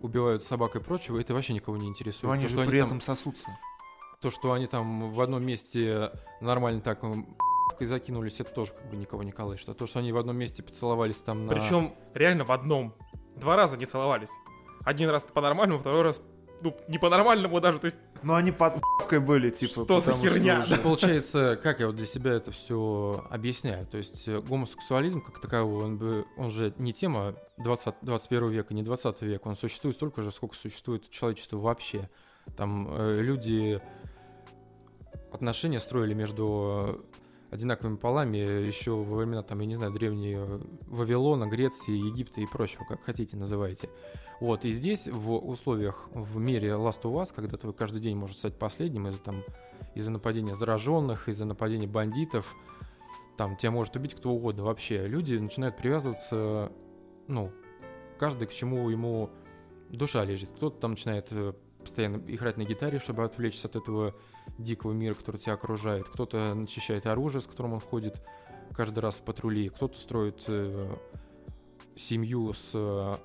[0.03, 2.25] убивают собак и прочего, это вообще никого не интересует.
[2.25, 3.59] Но они то, же что при там- этом сосутся.
[4.21, 7.03] то, что они там в одном месте нормально так
[7.81, 9.69] и закинулись, это тоже как бы никого не колышет.
[9.69, 11.53] А то, что они в одном месте поцеловались там на...
[11.53, 12.95] Причем реально в одном.
[13.37, 14.31] Два раза не целовались.
[14.85, 16.23] Один раз по-нормальному, второй раз,
[16.63, 17.97] ну, не по-нормальному даже, то есть...
[18.23, 18.75] Но они под
[19.11, 19.73] были, типа.
[19.73, 20.61] Что за потому что херня?
[20.61, 23.87] уже- Получается, как я вот для себя это все объясняю?
[23.87, 28.75] То есть э, гомосексуализм как таковой, он, бы, он же не тема 20, 21 века,
[28.75, 32.11] не 20 века, он существует столько же, сколько существует человечество вообще.
[32.57, 33.81] Там э, люди
[35.33, 37.05] отношения строили между
[37.51, 42.85] одинаковыми полами еще во времена, там, я не знаю, древние Вавилона, Греции, Египта и прочего,
[42.89, 43.89] как хотите называйте.
[44.41, 48.39] Вот, и здесь в условиях в мире Last of Us, когда твой каждый день может
[48.39, 49.43] стать последним из-за там
[49.95, 52.55] из-за нападения зараженных, из-за нападения бандитов,
[53.37, 55.07] там тебя может убить кто угодно вообще.
[55.07, 56.71] Люди начинают привязываться,
[57.27, 57.53] ну,
[58.19, 59.31] каждый к чему ему
[59.91, 60.51] душа лежит.
[60.51, 64.15] Кто-то там начинает э, постоянно играть на гитаре, чтобы отвлечься от этого
[64.59, 66.09] дикого мира, который тебя окружает.
[66.09, 68.23] Кто-то начищает оружие, с которым он ходит
[68.73, 69.69] каждый раз в патрули.
[69.69, 70.97] Кто-то строит э,
[71.97, 73.17] семью с э,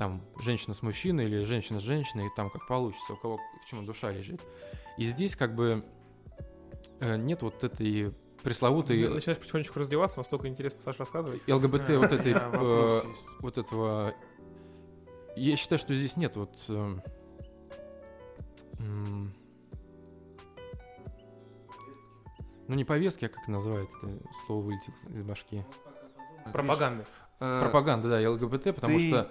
[0.00, 3.66] там женщина с мужчиной или женщина с женщиной, и там как получится, у кого к
[3.68, 4.40] чему душа лежит.
[4.96, 5.84] И здесь как бы
[7.00, 11.46] э, нет вот этой пресловутой Ты начинаешь потихонечку раздеваться, настолько интересно Саша рассказывает.
[11.46, 13.02] ЛГБТ вот этой э,
[13.40, 14.14] вот этого.
[15.36, 16.56] Я считаю, что здесь нет вот.
[16.68, 16.96] э,
[22.68, 24.08] Ну, не повестки, а как называется-то?
[24.46, 25.66] Слово вылетело из башки.
[26.52, 27.04] Пропаганды.
[27.40, 29.30] Э, Пропаганда, да, ЛГБТ, потому что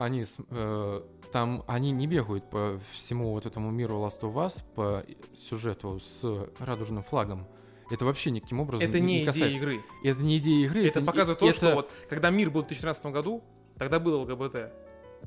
[0.00, 5.04] они э, там они не бегают по всему вот этому миру Last of Us по
[5.34, 6.24] сюжету с
[6.58, 7.46] радужным флагом.
[7.90, 9.56] Это вообще никаким образом Это не идея касается.
[9.56, 9.80] игры.
[10.04, 10.86] Это не идея игры.
[10.86, 13.42] Это не- показывает то, это- что вот когда мир был в 2013 году,
[13.78, 14.72] тогда был ЛГБТ.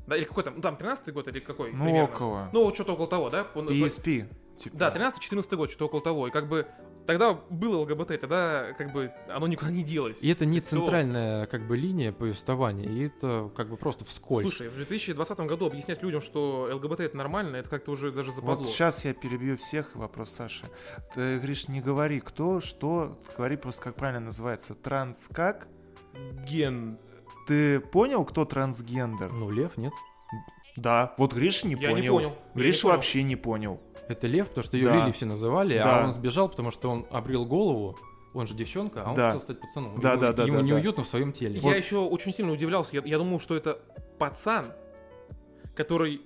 [0.06, 1.72] Да, или какой там, ну там 13 год или какой?
[1.72, 2.04] Ну, примерно?
[2.14, 2.50] около.
[2.52, 3.46] Ну, вот что-то около того, да?
[3.54, 4.26] PSP.
[4.56, 4.76] типа.
[4.76, 6.28] Да, 13-14 год, что-то около того.
[6.28, 6.66] И как бы
[7.06, 10.22] тогда было ЛГБТ, тогда как бы оно никуда не делось.
[10.22, 10.78] И это не Всё.
[10.78, 14.42] центральная как бы линия повествования, и это как бы просто вскользь.
[14.42, 18.56] Слушай, в 2020 году объяснять людям, что ЛГБТ это нормально, это как-то уже даже западло.
[18.64, 19.94] Вот сейчас я перебью всех.
[19.94, 20.64] Вопрос Саши.
[21.14, 24.74] Ты говоришь, не говори кто, что, говори просто, как правильно называется.
[24.74, 25.68] Транс как?
[26.48, 26.98] Ген.
[27.46, 29.32] Ты понял, кто трансгендер?
[29.32, 29.92] Ну, лев, нет?
[30.76, 31.14] Да.
[31.18, 32.02] Вот Гриша не Я понял.
[32.02, 32.28] не понял.
[32.54, 32.88] Я не понял.
[32.88, 33.80] вообще не понял.
[34.08, 34.96] Это лев, потому что ее Да.
[35.02, 36.00] Лили все называли, Да.
[36.00, 37.98] а он сбежал, потому что он обрел голову,
[38.34, 39.26] он же девчонка, а он Да.
[39.26, 40.00] хотел стать пацаном.
[40.00, 40.68] Да, ему, да, да, ему да, да.
[40.68, 41.60] неуютно в своем теле.
[41.60, 42.96] Я еще очень сильно удивлялся.
[42.96, 43.78] Я, я думал, что это
[44.18, 44.72] пацан,
[45.74, 46.20] который...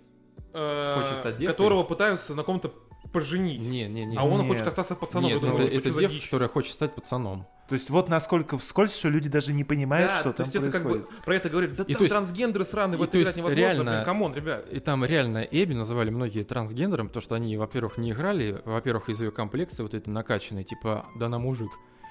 [0.52, 1.52] э, Хочет стать девкой?
[1.54, 2.72] Которого пытаются на ком-то
[3.12, 3.66] поженить.
[3.66, 4.16] Не, не, не.
[4.16, 4.49] а он Нет.
[4.49, 5.31] хочет остаться пацаном.
[5.31, 7.47] Нет, это, «Господи, это девка, дичь?» которая хочет стать пацаном.
[7.68, 10.57] То есть вот насколько вскользь, что люди даже не понимают, Да, что то там есть
[10.57, 11.07] это как происходит.
[11.07, 13.21] бы про это говорят, да И там то есть- трансгендеры сраные, в и это то
[13.23, 14.68] играть невозможно, реально- блин, come on, ребят.
[14.73, 19.21] И там реально Эбби называли многие трансгендером, потому что они, во-первых, не играли, во-первых, из
[19.21, 21.71] ее комплекции вот этой накачанной, типа, да она мужик.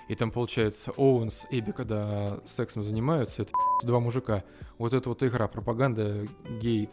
[0.09, 3.51] И там, получается, Оуэн с Эбби, когда сексом занимаются, это
[3.83, 4.43] два мужика.
[4.77, 6.27] Вот это вот игра, пропаганда
[6.61, 6.89] гей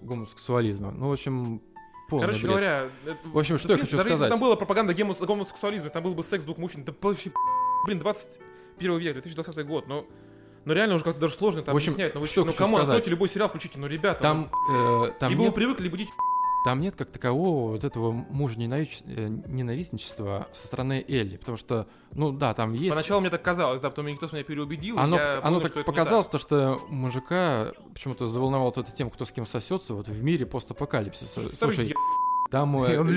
[0.00, 0.90] гомосексуализма.
[0.90, 1.60] Ну, в общем,
[2.08, 2.50] полный Короче бред.
[2.50, 4.30] говоря, это- В общем, что я хочу даже если сказать.
[4.30, 7.30] там была пропаганда гомос- гомосексуализма, если там был бы секс двух мужчин, это вообще,
[7.84, 10.04] блин, 21 век, 2020 год, но,
[10.64, 12.14] но реально уже как-то даже сложно это В общем, объяснять.
[12.14, 15.42] Ну, вы что ну, кому откройте любой сериал, включите, ну, ребята, Там, э, там, либо
[15.42, 16.08] нет, вы привыкли будить
[16.64, 22.54] там нет как такового вот этого мужа ненавистничества со стороны Элли, потому что, ну да,
[22.54, 25.42] там есть Поначалу мне так казалось, да, потом никто меня переубедил, и Оно, я оно
[25.42, 29.24] понял, так что это не показалось, то, что мужика почему-то заволновал вот эта тема, кто
[29.24, 31.42] с кем сосется вот в мире постапокалипсиса.
[31.42, 31.54] так.
[31.54, 31.96] Слушай, дед.
[32.50, 33.16] там, э,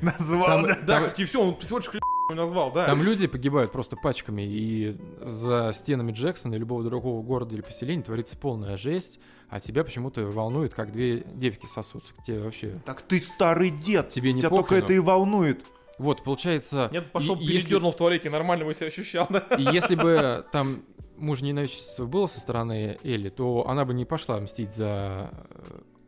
[0.00, 0.78] назвал, да.
[0.82, 1.90] Да, там- кстати, все, он всего лишь
[2.34, 2.86] назвал, да.
[2.86, 8.02] там люди погибают просто пачками, и за стенами Джексона и любого другого города или поселения
[8.02, 12.12] творится полная жесть, а тебя почему-то волнует, как две девки сосутся.
[12.26, 12.80] Тебе вообще...
[12.84, 14.08] Так ты старый дед.
[14.10, 15.64] Тебе не Тебя только это и волнует.
[15.98, 16.88] Вот, получается...
[16.92, 19.40] Нет, пошел и- если- передернул в туалете, нормально бы себя ощущал, да.
[19.56, 20.82] И если бы там
[21.16, 25.30] муж ненавистничество было со стороны Элли, то она бы не пошла мстить за...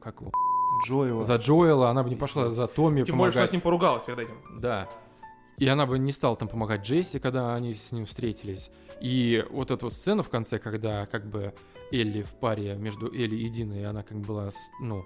[0.00, 0.30] Как его?
[0.86, 1.22] Джоэла.
[1.22, 3.50] За Джоэла, она бы не пошла за Томми Тем более, что она помогать.
[3.50, 4.34] с ним поругалась перед этим.
[4.60, 4.88] Да.
[5.60, 8.70] И она бы не стала там помогать Джесси, когда они с ним встретились.
[9.00, 11.52] И вот эту вот сцену в конце, когда как бы
[11.92, 14.48] Элли в паре между Элли и Диной, она как бы была,
[14.80, 15.04] ну,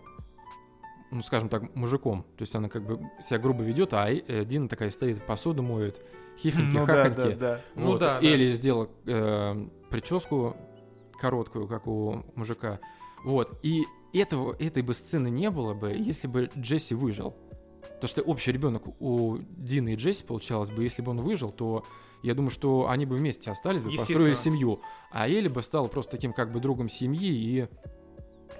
[1.10, 2.22] ну, скажем так, мужиком.
[2.36, 6.00] То есть она как бы себя грубо ведет, а э, Дина такая стоит, посуду моет,
[6.38, 7.34] хихоньки, Ну да, хахоньки.
[7.34, 7.60] да, да.
[7.74, 8.00] Ну Вот.
[8.00, 8.26] да, да.
[8.26, 10.56] Элли сделала э, прическу
[11.20, 12.78] короткую, как у мужика.
[13.24, 13.58] Вот.
[13.62, 17.34] И этого, этой бы сцены не было бы, если бы Джесси выжил.
[18.04, 21.86] Потому что общий ребенок у Дины и Джесси получалось бы, если бы он выжил, то
[22.22, 24.82] я думаю, что они бы вместе остались бы, построили семью.
[25.10, 27.66] А Элли бы стала просто таким как бы другом семьи и,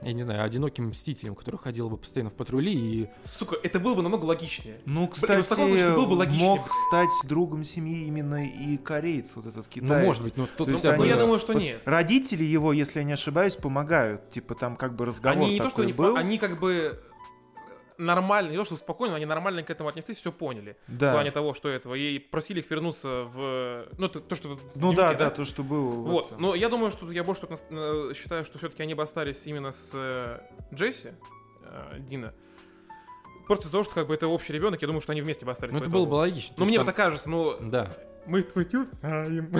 [0.00, 3.94] я не знаю, одиноким мстителем, который ходил бы постоянно в патрули и Сука, это было
[3.94, 4.80] бы намного логичнее.
[4.86, 6.48] Ну, в таком кстати, случае было бы логичнее.
[6.48, 9.90] мог стать другом семьи именно и кореец, вот этот китаец.
[9.92, 11.82] Ну, может быть, но тут То есть Ну, бы- я думаю, что Вот нет.
[11.84, 14.30] Родители его, если я не ошибаюсь, помогают.
[14.30, 16.16] Типа там как бы разговор Они не то, что такой они, был.
[16.16, 16.98] они как бы
[17.98, 20.76] нормально, не то, что спокойно, они нормально к этому отнеслись, все поняли.
[20.88, 21.12] В Да.
[21.12, 21.94] плане того, что этого.
[21.94, 23.86] И просили их вернуться в...
[23.98, 24.48] Ну, это то, что...
[24.50, 25.90] в Ну дневнике, да, да, то, что было.
[25.90, 29.02] в Вот, но я думаю, что я больше тут э, считаю, что все-таки они бы
[29.02, 30.40] остались именно с э,
[30.74, 31.10] Джесси,
[31.64, 32.34] э, Дина.
[33.46, 35.52] Просто из-за того, что как бы это общий ребенок, я думаю, что они вместе бы
[35.52, 35.74] остались.
[35.74, 36.54] Ну, это было бы логично.
[36.54, 37.94] То Ну, мне там- бы так кажется, ну, Да.
[38.26, 39.52] мы твою знаем.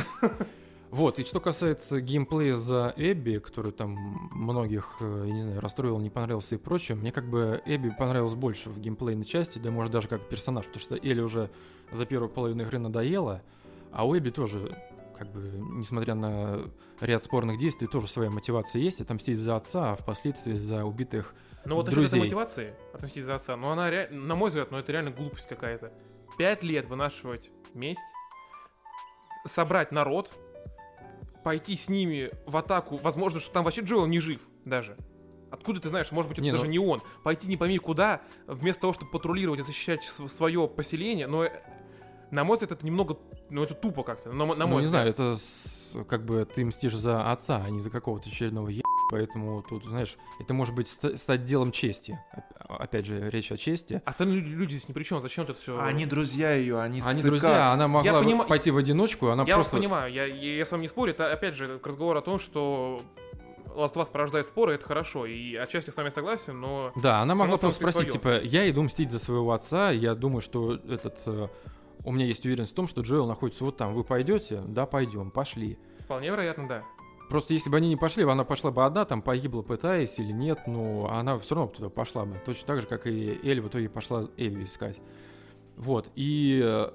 [0.95, 5.99] Вот, и что касается геймплея за Эбби, который там многих, э, я не знаю, расстроил,
[5.99, 9.91] не понравился и прочее, мне как бы Эбби понравилось больше в геймплейной части, да может
[9.91, 11.51] даже как персонаж, потому что Элли уже
[11.91, 13.43] за первую половину игры надоела,
[13.91, 14.79] а у Эбби тоже,
[15.19, 15.41] как бы,
[15.73, 16.61] несмотря на
[17.01, 21.75] ряд спорных действий, тоже своя мотивация есть, отомстить за отца, а впоследствии за убитых Ну
[21.75, 24.93] вот насчет этой мотивации, отомстить за отца, ну она, ре- на мой взгляд, ну это
[24.93, 25.93] реально глупость какая-то.
[26.39, 27.99] Пять лет вынашивать месть,
[29.45, 30.31] собрать народ,
[31.45, 34.97] пойти с ними в атаку, возможно, что там вообще Джоэл не жив даже.
[35.51, 37.01] Откуда ты знаешь, может быть, это Не, ну- даже не он.
[37.23, 41.47] Пойти не пойми куда, вместо того, чтобы патрулировать и защищать свое поселение, но,
[42.33, 43.17] на мой взгляд, это немного,
[43.51, 44.91] ну это тупо как-то, на, на ну, мой не взгляд.
[44.91, 48.83] знаю, это с- как бы ты мстишь за отца, а не за какого-то очередного е...
[49.15, 52.19] поэтому тут, знаешь, это может быть ста- стать делом чести.
[52.69, 54.03] Оп- Опять же, речь о чести.
[54.05, 55.21] Остальные люди, люди здесь ни при чем.
[55.21, 55.79] Зачем это все?
[55.81, 57.27] Они друзья ее, они, Они ЦК.
[57.29, 59.77] друзья, она могла бы понима- пойти в одиночку, она Я просто...
[59.77, 61.13] вас понимаю, я, я, я с вами не спорю.
[61.13, 63.03] Это опять же к разговору о том, что
[63.77, 65.27] Last of Us порождает споры, это хорошо.
[65.27, 68.83] И отчасти с вами согласен, но Да, она могла просто спросить спросить, типа, я иду
[68.83, 71.21] мстить за своего отца, я думаю, что этот...
[71.27, 71.49] э,
[72.03, 73.95] У меня есть уверенность в том, что Джоэл находится вот там.
[73.95, 74.63] Вы пойдете?
[74.67, 75.79] Да, пойдем, пошли.
[76.01, 76.83] вполне вероятно, да.
[77.29, 80.67] Просто если бы они не пошли, она пошла бы одна, там погибла, пытаясь или нет,
[80.67, 82.37] но она все равно туда пошла бы.
[82.45, 85.01] Точно так же, как и Эль в итоге пошла Эбби искать.
[85.77, 86.91] Вот, и э,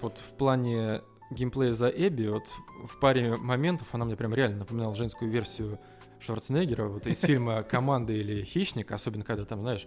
[0.00, 2.44] вот в плане геймплея за Эбби, вот
[2.84, 5.78] в паре моментов она мне прям реально напоминала женскую версию
[6.18, 9.86] Шварценеггера, вот из фильма «Команда» или «Хищник», особенно когда там, знаешь,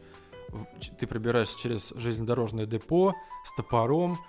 [0.97, 4.19] ты пробираешься через железнодорожное депо с топором,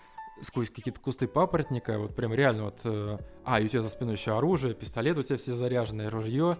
[0.41, 2.81] сквозь какие-то кусты папоротника, вот прям реально вот...
[2.85, 6.59] э, а, и у тебя за спиной еще оружие, пистолет у тебя все заряженное, ружье,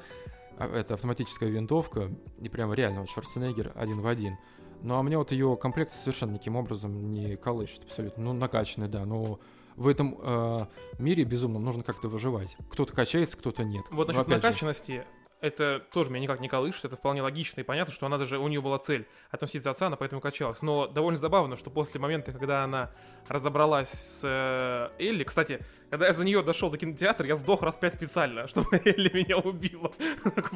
[0.57, 2.11] а, это автоматическая винтовка,
[2.41, 4.39] и прям реально вот Шварценеггер один в один.
[4.83, 8.23] Ну, а мне вот ее комплект совершенно никаким образом не колышет абсолютно.
[8.23, 9.41] Ну, накачанный, да, но
[9.77, 10.67] в этом э,
[10.99, 12.57] мире безумном нужно как-то выживать.
[12.71, 13.85] Кто-то качается, кто-то нет.
[13.91, 15.05] Вот насчет же, накачанности,
[15.45, 18.49] это тоже меня никак не колышет, это вполне логично и понятно, что она даже, у
[18.49, 20.63] нее была цель отомстить за отца, она поэтому качалась.
[20.63, 22.91] Но довольно забавно, что после момента, когда она
[23.29, 27.77] разобралась с э, Элли, кстати, когда я за нее дошел до кинотеатра, я сдох раз
[27.77, 29.93] пять специально, чтобы Элли меня убила.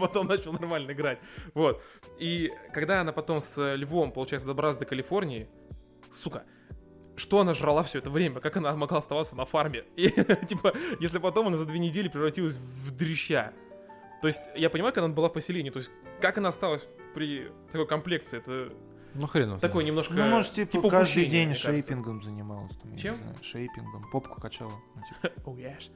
[0.00, 1.18] Потом начал нормально играть.
[1.52, 1.82] Вот.
[2.18, 5.50] И когда она потом с Львом, получается, добралась до Калифорнии,
[6.10, 6.44] сука,
[7.16, 9.84] что она жрала все это время, как она могла оставаться на фарме.
[9.96, 13.52] И, типа, если потом она за две недели превратилась в дрища.
[14.20, 17.50] То есть, я понимаю, когда она была в поселении, то есть, как она осталась при
[17.72, 18.72] такой комплекции, это
[19.14, 20.14] Ну, хрен такой немножко...
[20.14, 21.68] Ну, может, типа, типа каждый упущение, день кажется.
[21.68, 22.76] шейпингом занималась.
[22.76, 23.14] Там, Чем?
[23.14, 24.10] Не знаю, шейпингом.
[24.10, 24.72] Попку качала.
[24.94, 25.34] ну, типа.
[25.50, 25.90] Oh, yes.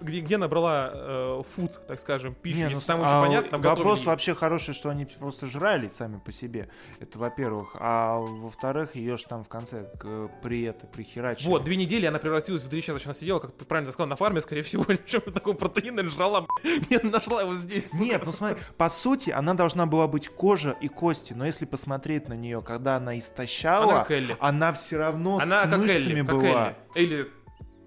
[0.00, 3.50] Где, где набрала э, фуд, так скажем, пищу, Не, ну, там с- уже а понятно,
[3.50, 6.68] там Вопрос вообще хороший, что они просто жрали сами по себе.
[7.00, 7.74] Это во-первых.
[7.74, 11.48] А во-вторых, ее ж там в конце к- при это прихерачили.
[11.48, 14.16] Вот, две недели она превратилась в дрища, зачем она сидела, как ты правильно сказал, на
[14.16, 16.46] фарме, скорее всего, чем такой протеин наверное, жрала.
[16.90, 17.92] Я нашла его здесь.
[17.94, 22.28] Нет, ну смотри, по сути, она должна была быть кожа и кости, но если посмотреть
[22.28, 24.36] на нее, когда она Она истощала, Элли.
[24.38, 26.74] она все равно Она с как мышцами Элли, как была.
[26.94, 27.14] Элли.
[27.16, 27.30] Элли.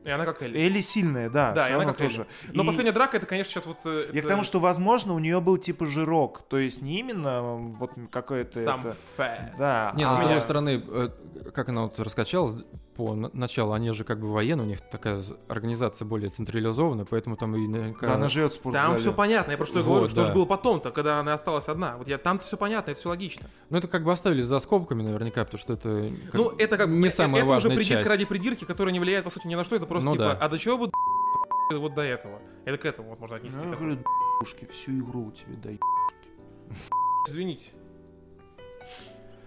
[0.04, 0.58] И она как Элли.
[0.60, 2.10] Элли сильная, да, Да, и она как Элли.
[2.10, 2.28] тоже.
[2.54, 3.78] Но И последняя драка, это, конечно, сейчас вот...
[3.86, 7.00] э, Я к это тому, что, возможно, у нее был типа жирок, то есть не
[7.00, 7.42] именно
[7.78, 8.96] вот какое-то Сам это...
[9.16, 9.54] фэт.
[9.60, 11.10] Да, Не, а- ну, с меня- другой стороны, э,
[11.54, 12.56] как она вот раскачалась
[12.96, 17.38] по на- началу, они же как бы военные, у них такая организация более централизованная, поэтому
[17.38, 18.08] там и наверняка...
[18.08, 18.86] да, она живет в спортзале.
[18.88, 20.28] Там все понятно, я про что и Вот, говорю, что да.
[20.28, 21.98] же было потом-то, когда она осталась одна.
[21.98, 23.48] Вот я там все понятно, это все логично.
[23.70, 26.10] Ну, это как бы оставили за скобками наверняка, потому что это...
[26.26, 28.10] как- ну, это как бы не самая это уже важная придирка часть.
[28.10, 29.76] ради придирки, которая не влияет, по сути, ни на что.
[29.78, 30.38] Это просто Ну типа, да.
[30.40, 30.92] а до чего бы
[31.72, 32.40] вот до этого?
[32.66, 33.58] Это к этому вот можно отнести.
[33.60, 34.04] я говорю,
[34.42, 35.80] «Ушки, всю игру у тебя дай.
[37.28, 37.70] Извините.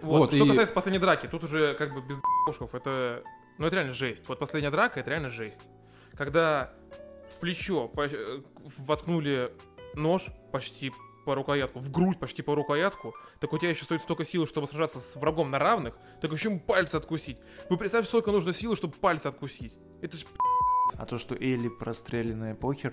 [0.04, 0.18] Вот.
[0.18, 3.22] Вот, Что и- касается последней драки, тут уже как бы без ушков, это...
[3.58, 4.24] Ну, это реально жесть.
[4.28, 5.60] Вот последняя драка, это реально жесть.
[6.14, 6.72] Когда
[7.34, 8.40] в плечо по- э,
[8.78, 9.52] воткнули
[9.94, 10.92] нож почти
[11.24, 14.66] по рукоятку, в грудь почти по рукоятку, так у тебя еще стоит столько силы, чтобы
[14.66, 17.38] сражаться с врагом на равных, так еще ему пальцы откусить.
[17.70, 19.74] Вы представьте, сколько нужно силы, чтобы пальцы откусить.
[20.02, 20.26] Это ж...
[20.98, 22.92] А то, что Элли простреленная похер.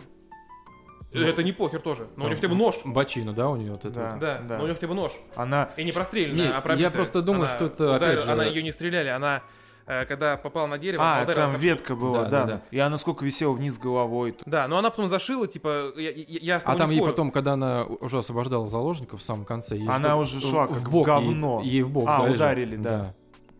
[1.14, 2.08] Ну, это не похер тоже.
[2.16, 2.76] Но у там него хотя бы нож.
[2.86, 4.10] Бочина, да, у нее вот это Да.
[4.12, 4.20] вот?
[4.20, 4.58] Да, да.
[4.58, 5.12] но у него хотя бы нож.
[5.36, 5.70] Она...
[5.78, 6.92] И не простреленная, Не, а я пробитая.
[6.92, 9.42] просто думаю, Она что это, опять ударила- же- Она ее не стреляли, она,
[9.88, 12.44] э, когда попала на дерево, А, там об- ветка была, Да, да.
[12.46, 12.62] да, да.
[12.72, 14.36] И она сколько висела вниз головой.
[14.46, 17.12] Да, но она потом зашила, типа, я, я, я с А там не ей спорю.
[17.14, 20.90] потом, когда она уже освобождала заложников в самом конце, ей Она уже шла в как
[20.90, 21.62] бок, говно.
[21.62, 23.14] Ей, ей в бок А, ударили, да.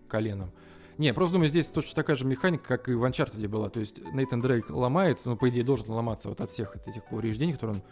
[0.08, 0.52] коленом.
[1.02, 3.70] Не, просто думаю, здесь точно такая же механика, как и в Uncharted была.
[3.70, 7.54] То есть Нейтан Дрейк ломается, ну, по идее, должен ломаться вот от всех этих повреждений,
[7.54, 7.84] которые он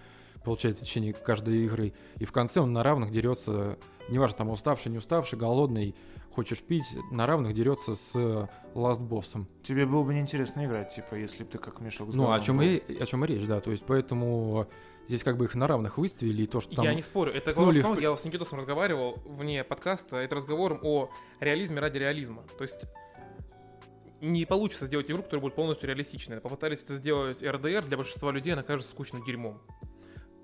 [0.43, 1.93] получает в течение каждой игры.
[2.17, 5.95] И в конце он на равных дерется, неважно, там уставший, не уставший, голодный,
[6.35, 9.47] хочешь пить, на равных дерется с ласт боссом.
[9.63, 12.57] Тебе было бы неинтересно играть, типа, если бы ты как мешок с Ну, о чем,
[12.57, 12.65] был.
[12.65, 13.59] и, о чем и речь, да.
[13.59, 14.67] То есть поэтому
[15.09, 16.85] здесь как бы их на равных выставили, и то, что там...
[16.85, 17.33] Я не спорю.
[17.33, 22.43] Это вопрос в я с Никитосом разговаривал вне подкаста, это разговором о реализме ради реализма.
[22.57, 22.81] То есть
[24.21, 26.39] не получится сделать игру, которая будет полностью реалистичной.
[26.39, 29.59] Попытались это сделать RDR, для большинства людей она кажется скучным дерьмом.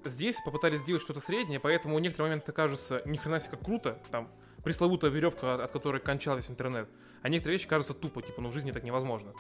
[0.04, 4.02] Здесь попытались сделать что-то среднее, поэтому в некоторые моменты кажется ни хрена себе как круто,
[4.10, 4.32] там
[4.64, 6.90] пресловутая веревка, от от которой кончался интернет,
[7.22, 9.34] а некоторые вещи кажутся тупо, типа, ну в жизни так невозможно.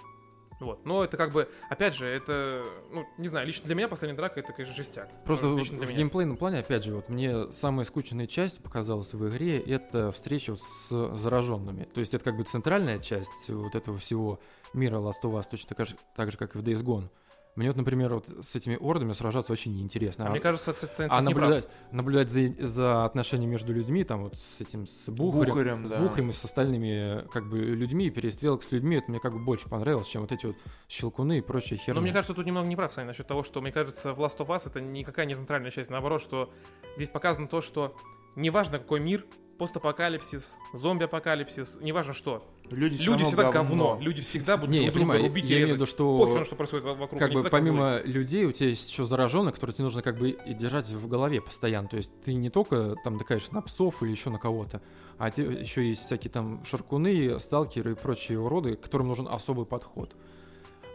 [0.60, 0.86] Вот.
[0.86, 4.40] Но это как бы, опять же, это, ну, не знаю, лично для меня последняя драка
[4.40, 5.10] это, конечно, жестяк.
[5.26, 9.30] Просто Ну, вот в геймплейном плане, опять же, вот мне самой скучной частью показалась в
[9.30, 11.84] игре это встреча с зараженными.
[11.94, 14.40] То есть это как бы центральная часть вот этого всего
[14.74, 17.10] мира Last of Us, точно так же, так же как и в Days Gone.
[17.56, 20.28] Мне вот, например, вот с этими ордами сражаться очень неинтересно.
[20.28, 24.62] А мне кажется, кстати, а наблюдать, наблюдать за, за отношениями между людьми, там вот с
[24.62, 26.00] этим, с Бухарем, Бухарем, с да.
[26.00, 29.70] Бухарем и с остальными как бы людьми, перестрелок с людьми, это мне как бы больше
[29.70, 30.58] понравилось, чем вот эти вот
[30.90, 31.94] щелкуны и прочая херня.
[31.94, 34.38] Но мне кажется, тут немного не прав, Саня, насчет того, что, мне кажется, в Last
[34.40, 35.90] of Us это никакая не центральная часть.
[35.90, 36.52] Наоборот, что
[36.98, 37.96] здесь показано то, что
[38.36, 39.26] неважно какой мир,
[39.58, 42.44] постапокалипсис, зомби-апокалипсис, неважно что.
[42.72, 43.60] Люди, Люди всегда говно.
[43.92, 43.98] говно.
[44.04, 45.82] Люди всегда будут не, я друг друга понимаю, рубить и я имею в резать.
[45.82, 47.20] виду, что Похер, что происходит во- вокруг.
[47.20, 47.70] как бы всегда козлы.
[47.72, 51.08] помимо людей у тебя есть еще зараженные, которые тебе нужно как бы и держать в
[51.08, 51.88] голове постоянно.
[51.88, 54.82] То есть ты не только там такаешь на псов или еще на кого-то,
[55.18, 60.16] а те- еще есть всякие там шаркуны, сталкеры и прочие уроды, которым нужен особый подход.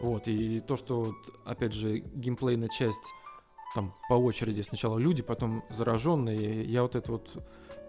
[0.01, 3.13] Вот, и то, что, опять же, геймплейная часть
[3.75, 7.31] там по очереди сначала люди, потом зараженные, я вот это вот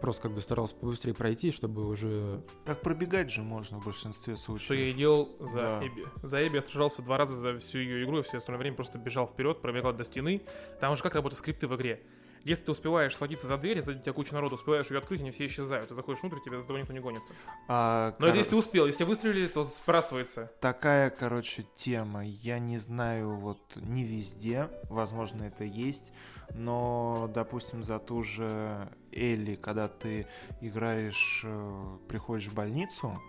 [0.03, 2.43] просто как бы старался побыстрее пройти, чтобы уже...
[2.67, 4.67] Так пробегать же можно в большинстве случаев.
[4.67, 5.87] Что я и делал за Да.
[5.87, 6.07] Эбби.
[6.23, 8.99] За Эбби я сражался два раза за всю ее игру, и все остальное время просто
[8.99, 10.43] бежал вперед, пробегал до стены.
[10.81, 12.03] Там же как работают скрипты в игре.
[12.45, 15.47] Если ты успеваешь схватиться за дверь, сзади тебя куча народу, успеваешь ее открыть, они все
[15.47, 15.89] исчезают.
[15.89, 17.33] Ты заходишь внутрь, тебя за тобой никто не гонится.
[17.69, 20.53] А, Но это кор- если ты успел, если выстрелили, то сбрасывается.
[20.61, 22.25] Такая, короче, тема.
[22.27, 26.13] Я не знаю, вот не везде, возможно, это есть,
[26.55, 30.27] но, допустим, за ту же Элли, когда ты
[30.61, 33.21] играешь, э, приходишь в больницу,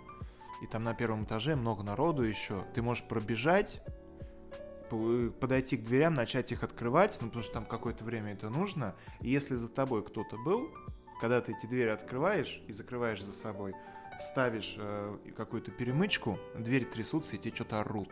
[0.61, 3.81] и там на первом этаже много народу еще, ты можешь пробежать,
[5.39, 9.29] подойти к дверям, начать их открывать, ну, потому что там какое-то время это нужно, и
[9.29, 10.69] если за тобой кто-то был,
[11.19, 13.73] когда ты эти двери открываешь и закрываешь за собой,
[14.31, 18.09] ставишь э, какую-то перемычку, двери трясутся и тебе что-то орут.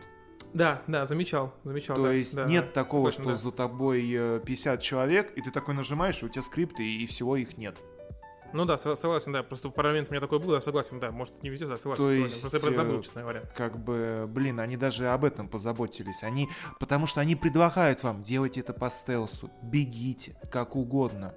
[0.54, 1.96] Да, да, замечал, замечал.
[1.96, 3.50] То да, есть да, нет да, такого, согласен, что да.
[3.50, 7.06] за тобой э, 50 человек, и ты такой нажимаешь, и у тебя скрипты, и, и
[7.06, 7.78] всего их нет.
[8.52, 9.42] Ну да, со- согласен, да.
[9.42, 11.10] Просто в парламент у меня такое было, я согласен, да.
[11.10, 12.04] Может, не везде, да, согласен.
[12.04, 12.22] То согласен.
[12.24, 13.42] есть, Просто я просто забыл, э, честно говоря.
[13.56, 16.22] Как бы, блин, они даже об этом позаботились.
[16.22, 16.48] Они,
[16.80, 21.34] потому что они предлагают вам, делайте это по стелсу, бегите, как угодно.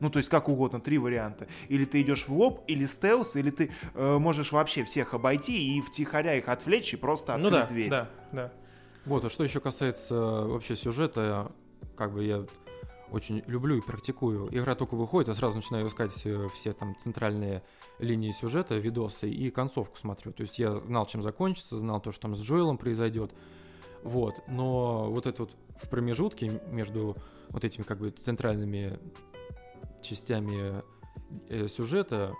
[0.00, 1.46] Ну, то есть, как угодно, три варианта.
[1.68, 5.80] Или ты идешь в лоб, или стелс, или ты э, можешь вообще всех обойти и
[5.80, 7.90] втихаря их отвлечь и просто Ну открыть да, дверь.
[7.90, 8.52] да, да.
[9.06, 11.50] Вот, а что еще касается вообще сюжета,
[11.96, 12.44] как бы я
[13.10, 14.48] очень люблю и практикую.
[14.56, 17.62] Игра только выходит, я сразу начинаю искать все там центральные
[17.98, 20.32] линии сюжета, видосы и концовку смотрю.
[20.32, 23.32] То есть я знал, чем закончится, знал то, что там с Джоэлом произойдет.
[24.02, 27.16] Вот, но вот это вот в промежутке между
[27.50, 28.98] вот этими как бы центральными
[30.02, 30.82] частями
[31.48, 32.34] э, сюжета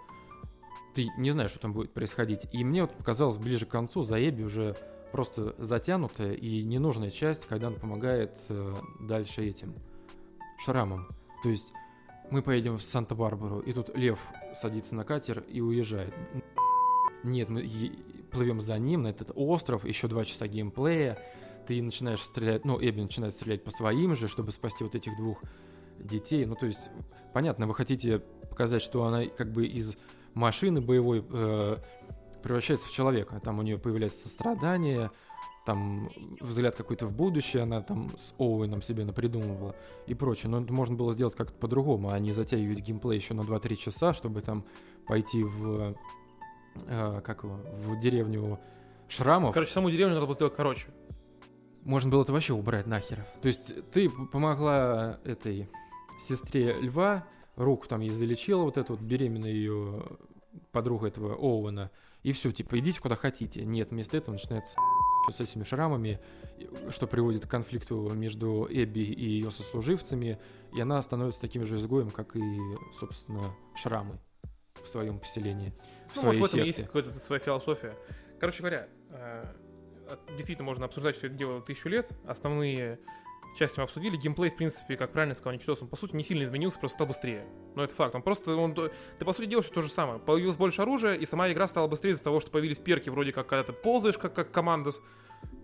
[0.94, 2.46] ты не знаешь, что там будет происходить.
[2.52, 4.76] И мне вот показалось ближе к концу Заеби уже
[5.12, 9.74] просто затянутая и ненужная часть, когда она помогает э, дальше этим
[10.58, 11.08] шрамам.
[11.42, 11.72] То есть
[12.30, 14.18] мы поедем в Санта-Барбару, и тут Лев
[14.54, 16.14] садится на катер и уезжает.
[17.22, 17.62] Нет, мы
[18.30, 21.18] плывем за ним на этот остров, еще два часа геймплея,
[21.66, 25.42] ты начинаешь стрелять, ну, Эбби начинает стрелять по своим же, чтобы спасти вот этих двух
[25.98, 26.44] детей.
[26.46, 26.90] Ну, то есть,
[27.34, 29.94] понятно, вы хотите показать, что она как бы из
[30.34, 31.76] машины боевой э,
[32.42, 33.40] превращается в человека.
[33.40, 35.10] Там у нее появляется сострадание,
[35.68, 36.08] там
[36.40, 40.48] взгляд какой-то в будущее, она там с Оуэном себе напридумывала и прочее.
[40.48, 44.14] Но это можно было сделать как-то по-другому, а не затягивать геймплей еще на 2-3 часа,
[44.14, 44.64] чтобы там
[45.06, 45.94] пойти в,
[46.86, 48.58] э, как его, в деревню
[49.08, 49.52] Шрамов.
[49.52, 50.88] Короче, саму деревню надо было сделать короче.
[51.82, 53.26] Можно было это вообще убрать нахер.
[53.42, 55.68] То есть ты помогла этой
[56.18, 60.02] сестре Льва, руку там ей залечила, вот эту вот беременная ее
[60.72, 61.90] подруга этого Оуэна,
[62.22, 63.66] и все, типа, идите куда хотите.
[63.66, 64.78] Нет, вместо этого начинается
[65.34, 66.20] с этими шрамами,
[66.90, 70.38] что приводит к конфликту между Эбби и ее сослуживцами,
[70.74, 72.58] и она становится таким же изгоем, как и,
[72.98, 74.18] собственно, шрамы
[74.82, 75.72] в своем поселении,
[76.10, 76.82] в Ну, своей может, в этом секте.
[76.82, 77.96] есть какая-то своя философия.
[78.40, 79.44] Короче говоря, э,
[80.36, 82.08] действительно можно обсуждать все это дело тысячу лет.
[82.26, 82.98] Основные
[83.58, 84.16] части мы обсудили.
[84.16, 87.06] Геймплей, в принципе, как правильно сказал Никитос, он, по сути, не сильно изменился, просто стал
[87.06, 87.46] быстрее.
[87.74, 88.14] Но это факт.
[88.14, 88.54] Он просто...
[88.56, 88.90] Он, ты,
[89.24, 90.18] по сути, делаешь то же самое.
[90.18, 93.46] Появилось больше оружия, и сама игра стала быстрее из-за того, что появились перки, вроде как,
[93.46, 95.00] когда ты ползаешь, как, как командос.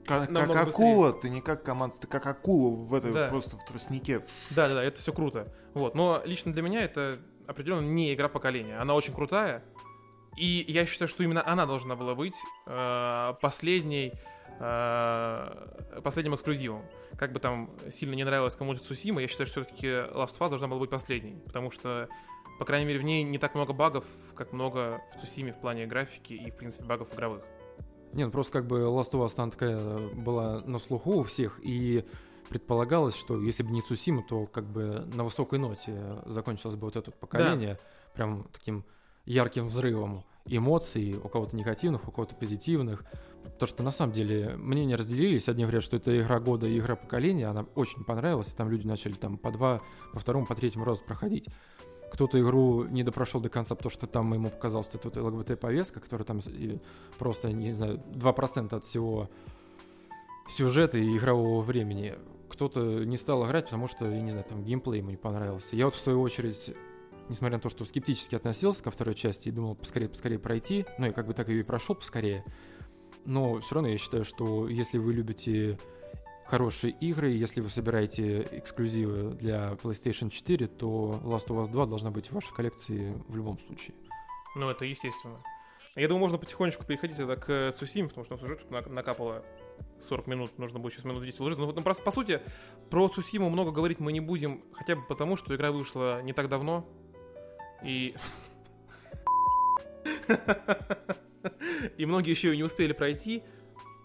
[0.07, 0.61] Как, как быстрее.
[0.61, 3.29] акула, ты не как команда, ты как акула в этой Да.
[3.29, 4.25] просто в тростнике.
[4.51, 5.55] Да-да-да, это все круто.
[5.73, 5.95] Вот.
[5.95, 8.79] Но лично для меня это определенно не игра поколения.
[8.79, 9.65] Она очень крутая.
[10.37, 12.35] И я считаю, что именно она должна была быть
[12.67, 14.13] э, последней,
[14.59, 16.83] последним эксклюзивом.
[17.19, 20.49] Как бы там сильно не нравилось кому-то Цусима, я считаю, что все-таки Last of Us
[20.51, 21.41] должна была быть последней.
[21.47, 22.09] Потому что,
[22.59, 25.87] по крайней мере, в ней не так много багов, как много в Цусиме в плане
[25.87, 27.43] графики и, в принципе, багов игровых.
[28.13, 31.59] Не, ну просто как бы Last of Us она такая была на слуху у всех,
[31.63, 32.05] и
[32.49, 36.97] предполагалось, что если бы не Цусима, то как бы на высокой ноте закончилось бы вот
[36.97, 37.79] это поколение,
[38.13, 38.85] прям таким
[39.25, 40.25] ярким взрывом.
[40.47, 43.05] Эмоций, у кого-то негативных, у кого-то позитивных.
[43.45, 45.49] Потому что на самом деле мнения разделились.
[45.49, 47.47] Одни говорят, что это игра года и игра поколения.
[47.47, 48.53] Она очень понравилась.
[48.53, 49.83] и Там люди начали там по два,
[50.13, 51.49] по второму, по третьему разу проходить.
[52.13, 56.25] Кто-то игру не допрошел до конца, потому что там ему показалось, что это ЛГБТ-повестка, которая
[56.25, 56.41] там
[57.19, 59.29] просто, не знаю, 2% от всего
[60.49, 62.15] сюжета и игрового времени.
[62.49, 65.75] Кто-то не стал играть, потому что, я не знаю, там геймплей ему не понравился.
[65.75, 66.75] Я вот в свою очередь
[67.29, 71.07] несмотря на то, что скептически относился ко второй части и думал поскорее, поскорее пройти, ну,
[71.07, 72.45] я как бы так и прошел поскорее,
[73.25, 75.79] но все равно я считаю, что если вы любите
[76.47, 82.11] хорошие игры, если вы собираете эксклюзивы для PlayStation 4, то Last of Us 2 должна
[82.11, 83.95] быть в вашей коллекции в любом случае.
[84.57, 85.43] Ну, это естественно.
[85.97, 89.45] Я думаю, можно потихонечку переходить тогда к Цусиме, потому что уже тут на- накапало
[90.01, 91.61] 40 минут, нужно будет сейчас минут 10 уложиться.
[91.61, 92.41] Ну, вот, ну, просто, по сути,
[92.91, 96.49] про Цусиму много говорить мы не будем, хотя бы потому, что игра вышла не так
[96.49, 96.85] давно,
[97.85, 98.15] и...
[101.99, 103.43] И многие еще ее не успели пройти.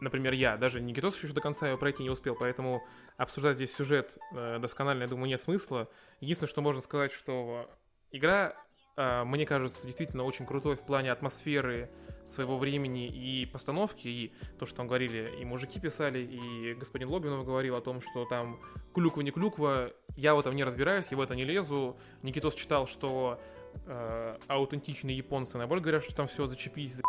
[0.01, 2.83] Например, я, даже Никитос еще до конца ее пройти не успел, поэтому
[3.17, 5.89] обсуждать здесь сюжет э, досконально, я думаю, нет смысла.
[6.21, 7.69] Единственное, что можно сказать, что
[8.11, 8.55] игра,
[8.95, 11.89] э, мне кажется, действительно очень крутой в плане атмосферы
[12.25, 17.45] своего времени и постановки, и то, что там говорили, и мужики писали, и господин Логвинов
[17.45, 18.61] говорил о том, что там
[18.93, 21.97] клюква не клюква, я в этом не разбираюсь, я в это не лезу.
[22.21, 23.41] Никитос читал, что
[23.85, 27.03] э, аутентичные японцы, наоборот, говорят, что там все зачепись, за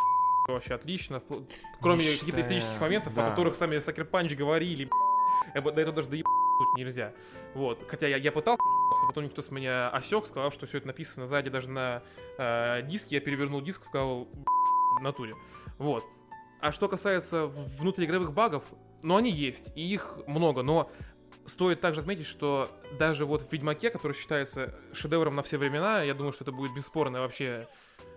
[0.48, 1.48] вообще отлично, впл-
[1.80, 3.26] кроме Не каких-то исторических моментов, да.
[3.26, 4.90] о которых сами Сакер Панч говорили,
[5.54, 6.26] я бы до этого даже доебать
[6.76, 7.12] нельзя.
[7.54, 8.62] Вот, хотя я, я пытался,
[9.08, 12.02] потом никто с меня осек, сказал, что все это написано сзади даже на
[12.38, 14.28] э, диске, я перевернул диск, сказал,
[14.98, 15.34] в натуре.
[15.78, 16.04] Вот.
[16.60, 18.64] А что касается внутриигровых багов,
[19.02, 20.90] ну они есть, и их много, но
[21.50, 26.14] стоит также отметить, что даже вот в Ведьмаке, который считается шедевром на все времена, я
[26.14, 27.68] думаю, что это будет бесспорно вообще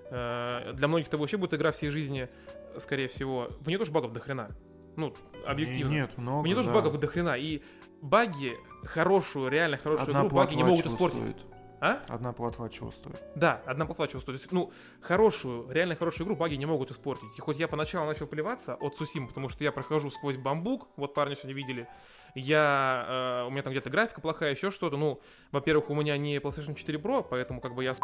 [0.09, 2.29] э, для многих это вообще будет игра всей жизни,
[2.77, 3.49] скорее всего.
[3.59, 4.55] В ней тоже багов до хрена.
[4.95, 5.15] Ну,
[5.45, 5.91] объективно.
[5.91, 6.75] Нет, много, В ней тоже да.
[6.75, 7.35] багов до хрена.
[7.37, 7.61] И
[8.01, 11.23] баги, хорошую, реально хорошую Одна игру, баги не могут испортить.
[11.23, 11.52] стоит?
[11.83, 12.01] А?
[12.07, 13.21] Одна платва чего стоит?
[13.35, 14.37] Да, одна платва чего стоит.
[14.37, 14.71] То есть, Ну,
[15.01, 17.37] хорошую, реально хорошую игру баги не могут испортить.
[17.37, 21.13] И хоть я поначалу начал плеваться от Сусимы, потому что я прохожу сквозь бамбук, вот
[21.13, 21.87] парни сегодня видели,
[22.35, 24.95] я, э, у меня там где-то графика плохая, еще что-то.
[24.95, 25.19] Ну,
[25.51, 27.95] во-первых, у меня не PlayStation 4 Pro, поэтому как бы я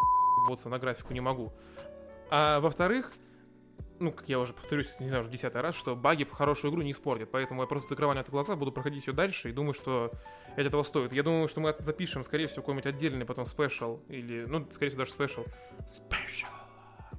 [0.49, 1.53] вот на графику не могу.
[2.29, 3.13] А во-вторых,
[3.99, 6.91] ну, как я уже повторюсь, не знаю, уже десятый раз, что баги хорошую игру не
[6.91, 7.29] испортят.
[7.31, 10.11] Поэтому я просто закрываю на это глаза, буду проходить ее дальше и думаю, что
[10.55, 11.13] это этого стоит.
[11.13, 14.99] Я думаю, что мы запишем, скорее всего, какой-нибудь отдельный потом special, или, ну, скорее всего,
[14.99, 15.45] даже special.
[15.89, 16.47] Special.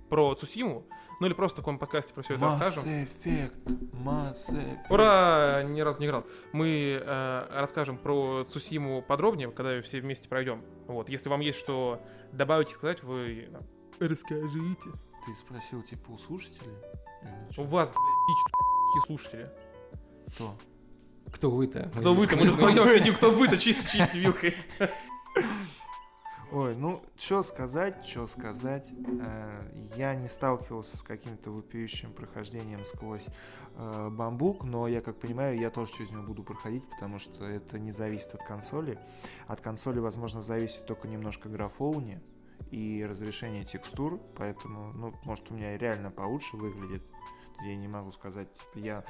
[0.08, 0.86] Про Цусиму.
[1.20, 2.84] Ну, или просто в таком подкасте про все это Mass расскажем.
[2.84, 4.86] Effect, Mass Effect.
[4.88, 5.62] Ура!
[5.64, 6.24] Ни разу не играл.
[6.52, 10.64] Мы э, расскажем про Цусиму подробнее, когда ее все вместе пройдем.
[10.86, 11.10] Вот.
[11.10, 12.02] Если вам есть что
[12.32, 13.50] добавить и сказать, вы
[13.98, 14.90] расскажите.
[15.26, 16.74] Ты спросил, типа, у слушателей?
[17.56, 19.50] У вас, блядь, слушатели.
[20.34, 20.54] Кто?
[21.32, 21.90] Кто вы-то?
[21.94, 22.36] Кто вы-то?
[22.36, 24.54] Мы же вдвоем сидим, кто вы-то, чисто чисто вилкой.
[26.52, 28.90] Ой, ну, что сказать, что сказать.
[29.20, 33.26] Э, Я не сталкивался с каким-то вопиющим прохождением сквозь
[33.76, 37.78] э, бамбук, но я как понимаю, я тоже через него буду проходить, потому что это
[37.78, 38.98] не зависит от консоли.
[39.46, 42.20] От консоли, возможно, зависит только немножко графоуни
[42.70, 47.02] и разрешение текстур, поэтому, ну, может, у меня реально получше выглядит.
[47.62, 49.04] Я не могу сказать, типа, я,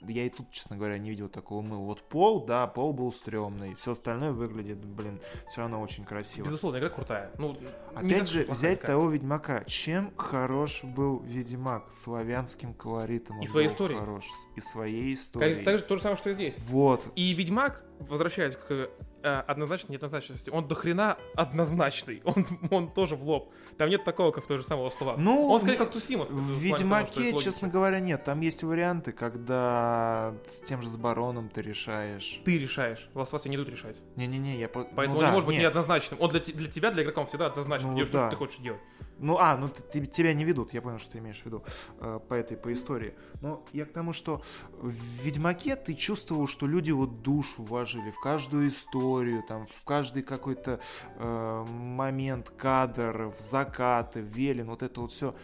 [0.00, 1.84] я и тут, честно говоря, не видел такого мыла.
[1.84, 6.46] Вот пол, да, пол был стрёмный, все остальное выглядит, блин, все равно очень красиво.
[6.46, 7.30] Безусловно, игра крутая.
[7.36, 7.54] Ну,
[7.94, 8.96] Опять же, взять плохая.
[8.96, 9.64] того Ведьмака.
[9.64, 11.92] Чем хорош был Ведьмак?
[11.92, 13.42] Славянским колоритом.
[13.42, 13.98] И своей историей.
[13.98, 14.24] Хорош.
[14.56, 15.62] И своей историей.
[15.62, 16.56] так же то же самое, что и здесь.
[16.60, 17.06] Вот.
[17.16, 18.88] И Ведьмак, возвращаясь к
[19.22, 22.22] однозначной неоднозначности, он до хрена однозначный.
[22.30, 23.52] Он, он тоже в лоб.
[23.76, 25.14] Там нет такого, как в той же of Us.
[25.18, 26.24] Ну, он скорее как Тусима.
[26.24, 27.42] В того, Ведьмаке, логика.
[27.42, 28.24] честно говоря, нет.
[28.24, 32.40] Там есть варианты, когда с тем же с бароном ты решаешь.
[32.44, 33.08] Ты решаешь.
[33.14, 33.96] В Last of Us не идут решать.
[34.16, 34.68] Не-не-не, я...
[34.68, 35.62] по- Поэтому ну, он да, не может быть нет.
[35.64, 36.20] неоднозначным.
[36.20, 37.88] Он для, для тебя, для игрока, он всегда однозначно.
[37.88, 38.20] Ну делаешь да.
[38.20, 38.80] что ты хочешь делать.
[39.20, 41.62] Ну, а, ну ты- тебя не ведут, я понял, что ты имеешь в виду
[41.98, 43.14] э, по этой, по истории.
[43.42, 44.42] Но я к тому, что
[44.72, 44.90] в
[45.22, 50.80] Ведьмаке ты чувствовал, что люди вот душу вложили в каждую историю, там, в каждый какой-то
[51.16, 55.34] э, момент, кадр, в закаты, велин, вот это вот все.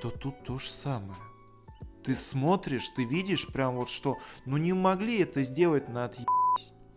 [0.00, 1.18] То тут то же самое.
[2.04, 6.43] Ты смотришь, ты видишь прям вот что, ну не могли это сделать на отъебись.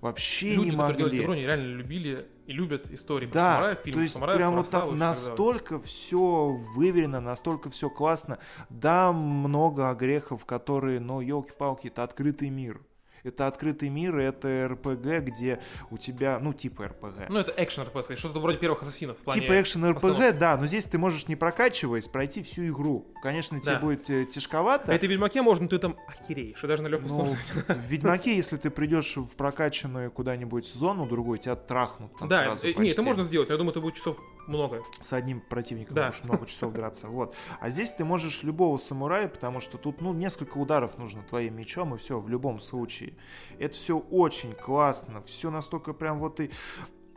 [0.01, 1.17] Вообще Люди, не которые могли.
[1.23, 4.55] игру, они реально любили и любят истории про Да, самураев, то фильмы есть самураев, прям
[4.55, 8.37] вот так настолько все выверено, настолько все классно.
[8.69, 12.79] Да, много огрехов, которые, ну, елки-палки, это открытый мир.
[13.27, 15.59] Это открытый мир, это РПГ, где
[15.91, 17.29] у тебя, ну, типа РПГ.
[17.29, 19.17] Ну, это экшен РПГ, что-то вроде первых ассасинов.
[19.17, 23.05] в плане Типа экшен РПГ, да, но здесь ты можешь не прокачиваясь пройти всю игру.
[23.21, 23.79] Конечно, тебе Да.
[23.79, 24.91] будет э, тяжковато.
[24.91, 27.25] А это в Ведьмаке можно, ты там охереешь, и даже на легком Ну,
[27.67, 32.63] в Ведьмаке, если ты придешь в прокачанную куда-нибудь зону другую, тебя трахнут там Да, сразу
[32.65, 32.91] э, не, почти.
[32.93, 34.17] это можно сделать, но я думаю, это будет часов
[34.47, 34.83] много.
[35.01, 36.05] С одним противником Да.
[36.07, 37.07] можешь много часов драться.
[37.17, 37.35] Вот.
[37.59, 41.95] А здесь ты можешь любого самурая, потому что тут, ну, несколько ударов нужно твоим мечом,
[41.95, 43.13] и все, в любом случае.
[43.59, 46.49] Это все очень классно, все настолько прям вот и...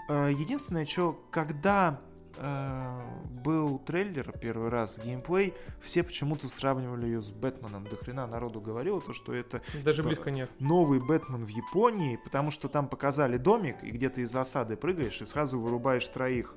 [0.09, 2.01] Э, Единственное, что когда
[2.37, 3.01] э,
[3.45, 7.87] был трейлер первый раз, геймплей, все почему-то сравнивали ее с Бэтменом.
[7.87, 10.51] До хрена народу говорило то, что это Даже Типа, близко нет.
[10.59, 15.20] новый Бэтмен в Японии, потому что там показали домик, и где ты из засады прыгаешь
[15.22, 16.55] и сразу вырубаешь троих.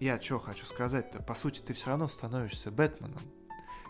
[0.00, 1.22] Я что хочу сказать-то?
[1.22, 3.22] По сути, ты все равно становишься Бэтменом.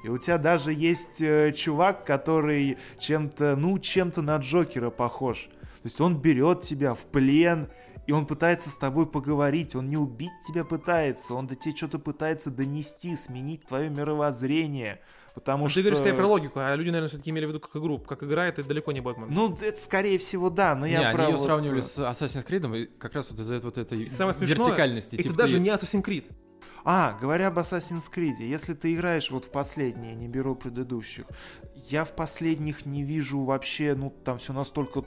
[0.05, 5.49] И у тебя даже есть э, чувак, который чем-то, ну, чем-то на Джокера похож.
[5.61, 7.69] То есть он берет тебя в плен,
[8.07, 9.75] и он пытается с тобой поговорить.
[9.75, 15.01] Он не убить тебя пытается, он до тебе что-то пытается донести, сменить твое мировоззрение.
[15.39, 15.77] Потому Ну, что...
[15.79, 17.99] Ты говоришь скорее про логику, а люди, наверное, все-таки имели в виду как игру.
[17.99, 19.29] Как игра, это далеко не Бэтмен.
[19.31, 21.99] Ну, это скорее всего, да, но Не, я они про ее вот, сравнивали э, с
[21.99, 25.15] Assassin's Creed, и как раз вот из-за вот этой Самое смешное, вертикальности.
[25.15, 26.25] это типа даже ты- не Assassin's Creed.
[26.85, 31.27] А, говоря об Assassin's Creed, если ты играешь вот в последние, не беру предыдущих,
[31.91, 35.03] я в последних не вижу вообще, ну, там все настолько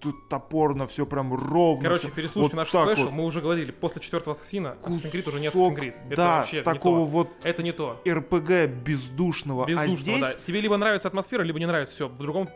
[0.00, 1.82] тут топорно, все прям ровно.
[1.82, 3.12] Короче, переслушайте вот наш спешл, вот.
[3.12, 5.94] мы уже говорили, после четвертого Ассасина Assassin's Creed уже не Кусок, Assassin's Creed.
[6.06, 7.48] Это да, вообще такого не вот то.
[7.48, 8.00] Это не то.
[8.06, 9.66] РПГ бездушного.
[9.66, 10.32] Бездушного, а здесь да.
[10.46, 11.94] Тебе либо нравится атмосфера, либо не нравится.
[11.94, 12.48] Все, в другом,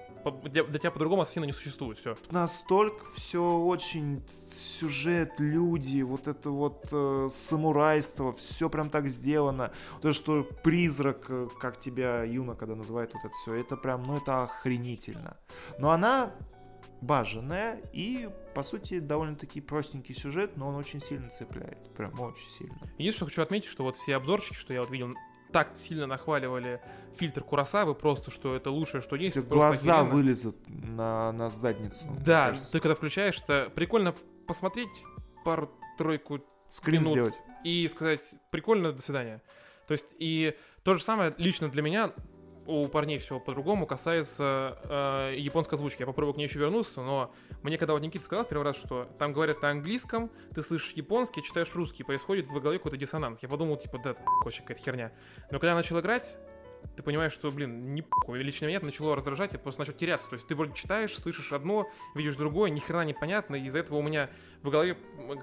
[0.45, 1.99] для, для тебя по-другому Ассасина не существует.
[1.99, 2.17] Все.
[2.31, 9.73] настолько все очень сюжет, люди, вот это вот э, самурайство, все прям так сделано.
[10.01, 14.17] То, что призрак, э, как тебя Юна когда называет вот это все, это прям, ну
[14.19, 15.37] это охренительно.
[15.79, 16.33] Но она
[17.03, 21.93] баженная и, по сути, довольно-таки простенький сюжет, но он очень сильно цепляет.
[21.95, 22.79] Прям очень сильно.
[22.97, 25.15] Единственное, что хочу отметить, что вот все обзорчики, что я вот видел,
[25.53, 26.81] так сильно нахваливали
[27.17, 29.35] фильтр Курасавы, просто, что это лучшее, что есть.
[29.35, 30.15] Просто глаза охеренно.
[30.17, 32.05] вылезут на, на задницу.
[32.25, 32.73] Да, кажется.
[32.73, 34.15] ты когда включаешь, это прикольно
[34.47, 35.05] посмотреть
[35.45, 36.41] пару-тройку
[36.71, 37.13] Скрин минут.
[37.13, 37.35] сделать.
[37.65, 39.43] и сказать прикольно, до свидания.
[39.87, 42.13] То есть и то же самое лично для меня
[42.67, 46.03] у парней все по-другому касается э, японской озвучки.
[46.03, 47.33] Я попробую к ней еще вернуться, но
[47.63, 51.43] мне когда вот Никита сказал первый раз, что там говорят на английском, ты слышишь японский,
[51.43, 53.41] читаешь русский, происходит в голове какой-то диссонанс.
[53.43, 55.13] Я подумал, типа, да, вообще какая-то херня.
[55.51, 56.35] Но когда я начал играть,
[56.97, 58.43] ты понимаешь, что, блин, не похуй.
[58.43, 60.29] Лично меня это начало раздражать, я просто начал теряться.
[60.29, 63.99] То есть ты вроде читаешь, слышишь одно, видишь другое, ни хрена непонятно, и из-за этого
[63.99, 64.31] у меня
[64.63, 64.97] в голове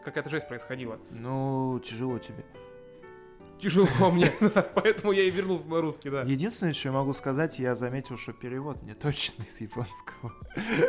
[0.04, 1.00] какая-то жесть происходила.
[1.12, 2.46] Ну, тяжело тебе.
[3.60, 4.32] Тяжело мне,
[4.74, 6.22] поэтому я и вернулся на русский, да.
[6.22, 10.34] Единственное, что я могу сказать, я заметил, что перевод не точный с японского.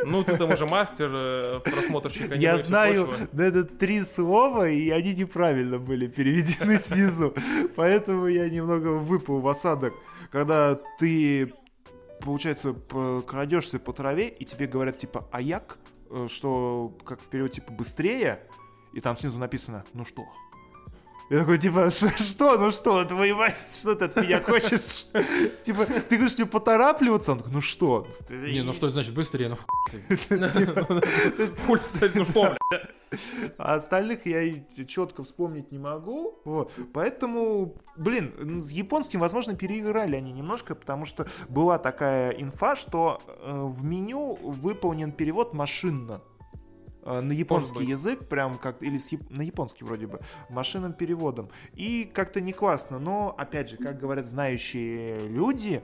[0.05, 4.89] Ну, ты там уже мастер, э, просмотрщик аниме Я знаю, да, это три слова, и
[4.89, 7.33] они неправильно были переведены снизу.
[7.75, 9.93] Поэтому я немного выпал в осадок.
[10.31, 11.53] Когда ты,
[12.21, 12.73] получается,
[13.27, 15.77] крадешься по траве, и тебе говорят, типа, аяк,
[16.09, 18.47] э, что, как в переводе, типа, быстрее,
[18.93, 20.23] и там снизу написано, ну что?
[21.31, 25.05] Я такой, типа, «Ш- что, ну что, твою мать, что ты от меня хочешь?
[25.63, 27.31] Типа, ты говоришь мне поторапливаться?
[27.31, 28.05] Он такой, ну что?
[28.29, 29.57] Не, ну что это значит быстрее, ну
[29.89, 31.47] ты.
[31.65, 32.57] Пульс, ну что.
[33.57, 36.39] А остальных я четко вспомнить не могу.
[36.43, 36.73] Вот.
[36.93, 43.21] Поэтому, блин, м, с японским, возможно, переиграли они немножко, потому что была такая инфа, что
[43.27, 46.21] э, в меню выполнен перевод машинно.
[47.03, 51.49] Э, На японский язык, прям как, или с на японский вроде бы, машинным переводом.
[51.73, 55.81] И как-то не классно, но, опять же, как говорят знающие люди,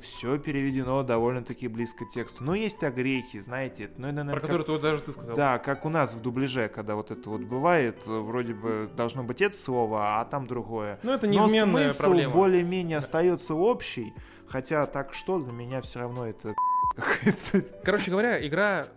[0.00, 2.44] все переведено довольно-таки близко к тексту.
[2.44, 5.36] Но есть огрехи, знаете, ну, это, наверное, Про как- который ты даже ты сказал.
[5.36, 9.40] да, как у нас в дубляже, когда вот это вот бывает, вроде бы должно быть
[9.40, 10.98] это слово, а там другое.
[11.02, 12.34] Ну, это Но неизменная смысл проблема.
[12.34, 14.12] более-менее остается общий,
[14.46, 16.54] хотя так что, для меня все равно это.
[17.84, 18.88] Короче говоря, игра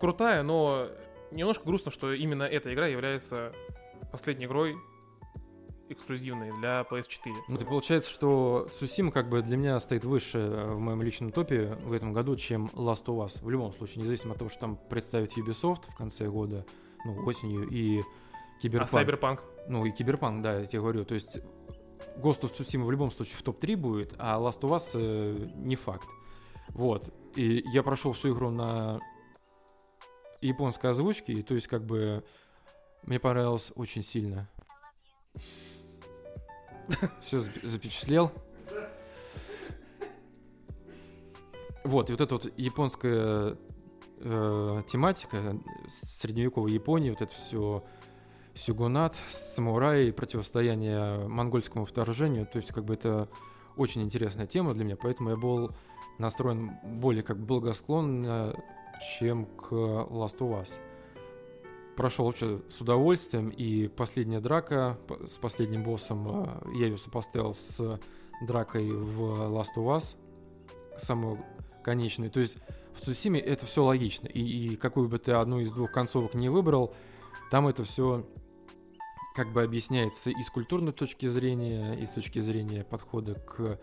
[0.00, 0.88] крутая, но
[1.30, 3.52] немножко грустно, что именно эта игра является
[4.10, 4.76] последней игрой
[5.88, 7.32] эксклюзивной для PS4.
[7.48, 11.30] Ну, то получается, что Сусима как бы для меня стоит выше э, в моем личном
[11.30, 13.42] топе в этом году, чем Last of Us.
[13.42, 16.66] В любом случае, независимо от того, что там представит Ubisoft в конце года,
[17.04, 18.90] ну, осенью, и А Cyberpunk.
[18.90, 19.40] Cyberpunk?
[19.68, 21.04] Ну, и Киберпанк, да, я тебе говорю.
[21.04, 21.38] То есть
[22.16, 25.76] Ghost of Tsushima в любом случае в топ-3 будет, а Last of Us э, не
[25.76, 26.08] факт.
[26.70, 27.12] Вот.
[27.36, 29.00] И я прошел всю игру на
[30.40, 32.24] японской озвучке, и то есть как бы
[33.02, 34.48] мне понравилось очень сильно.
[37.22, 38.32] Все запечатлел.
[41.84, 43.56] Вот, и вот эта вот японская
[44.18, 45.56] э, тематика,
[46.02, 47.84] средневековой Японии, вот это все
[48.54, 53.28] сюгунат, самураи, противостояние монгольскому вторжению, то есть как бы это
[53.76, 55.76] очень интересная тема для меня, поэтому я был
[56.18, 58.56] настроен более как благосклонно,
[59.00, 60.70] чем к Last of Us.
[61.96, 68.00] Прошел вообще с удовольствием, и последняя драка с последним боссом, э, я ее сопоставил с
[68.42, 69.20] дракой в
[69.50, 70.16] Last of Us,
[70.98, 71.38] самую
[71.82, 72.30] конечную.
[72.30, 72.58] То есть
[72.94, 76.48] в Цусиме это все логично, и, и какую бы ты одну из двух концовок не
[76.48, 76.94] выбрал,
[77.50, 78.26] там это все
[79.34, 83.78] как бы объясняется и с культурной точки зрения, и с точки зрения подхода к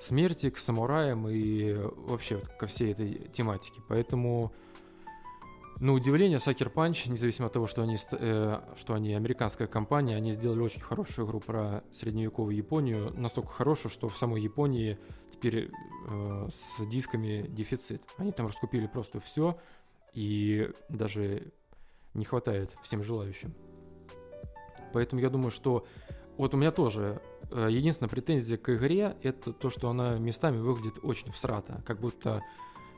[0.00, 3.80] смерти, к самураям и вообще вот ко всей этой тематике.
[3.88, 4.52] Поэтому,
[5.78, 10.32] на удивление, Sucker Punch, независимо от того, что они, э, что они американская компания, они
[10.32, 14.98] сделали очень хорошую игру про средневековую Японию, настолько хорошую, что в самой Японии
[15.30, 15.70] теперь
[16.08, 18.02] э, с дисками дефицит.
[18.16, 19.58] Они там раскупили просто все,
[20.12, 21.52] и даже
[22.14, 23.54] не хватает всем желающим.
[24.92, 25.86] Поэтому я думаю, что
[26.38, 27.20] вот у меня тоже
[27.50, 32.42] единственная претензия к игре это то, что она местами выглядит очень всрато, как будто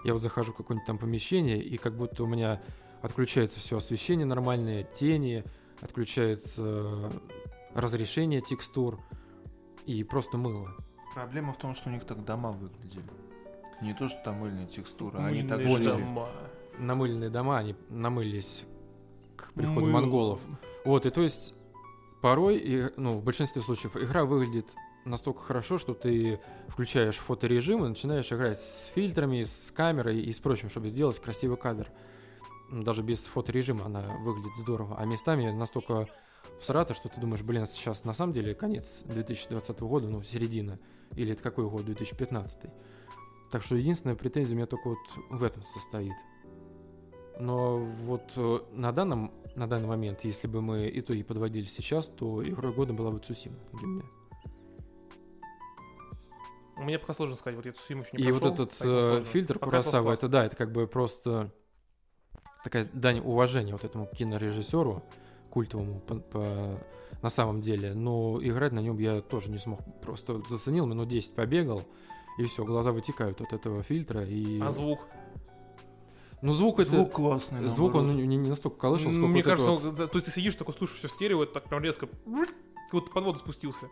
[0.05, 2.61] я вот захожу в какое-нибудь там помещение и как будто у меня
[3.03, 5.45] отключается все освещение нормальное, тени,
[5.81, 7.11] отключается э,
[7.75, 8.99] разрешение текстур
[9.87, 10.75] и просто мыло.
[11.15, 13.05] Проблема в том, что у них так дома выглядели.
[13.81, 15.89] Не то, что там мыльная текстура, они так Мыльные жили.
[16.03, 16.29] дома.
[16.79, 18.65] Намыленные дома, они намылились
[19.37, 19.93] к приходу Мылом.
[19.93, 20.41] монголов.
[20.85, 21.55] Вот, и то есть
[22.21, 24.67] порой, и, ну, в большинстве случаев, игра выглядит
[25.05, 30.39] настолько хорошо, что ты включаешь фоторежим и начинаешь играть с фильтрами, с камерой и с
[30.39, 31.91] прочим, чтобы сделать красивый кадр.
[32.71, 34.97] Даже без фоторежима она выглядит здорово.
[34.99, 36.09] А местами настолько
[36.61, 40.79] всрато, что ты думаешь, блин, сейчас на самом деле конец 2020 года, ну, середина.
[41.17, 41.85] Или это какой год?
[41.85, 42.71] 2015.
[43.51, 44.99] Так что единственная претензия у меня только вот
[45.31, 46.15] в этом состоит.
[47.39, 52.47] Но вот э, на данном, на данный момент, если бы мы итоги подводили сейчас, то
[52.47, 54.03] игрой года была бы Цусима для меня.
[56.77, 59.25] Мне пока сложно сказать, вот я Цусиму еще не И вот прошел, этот поэтому э,
[59.25, 61.53] фильтр Пока Курасава, это да, это как бы просто
[62.63, 65.03] такая дань уважения вот этому кинорежиссеру
[65.51, 66.79] культовому по- по-
[67.21, 67.95] на самом деле.
[67.95, 69.81] Но играть на нем я тоже не смог.
[70.01, 71.83] Просто вот заценил, минут 10 побегал,
[72.39, 74.25] и все, глаза вытекают от этого фильтра.
[74.25, 74.61] И...
[74.61, 75.01] А звук?
[76.41, 77.15] Ну, звук, Звук это...
[77.15, 77.67] классный.
[77.67, 80.31] Звук, он не, не настолько колышал, сколько Мне вот кажется, вот- он- то есть ты
[80.33, 82.09] сидишь такой, слушаешь все стерео, это так прям резко,
[82.93, 83.89] вот под воду спустился.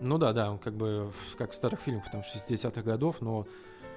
[0.00, 3.46] Ну да, да, он как бы в- как в старых фильмах там 60-х годов, но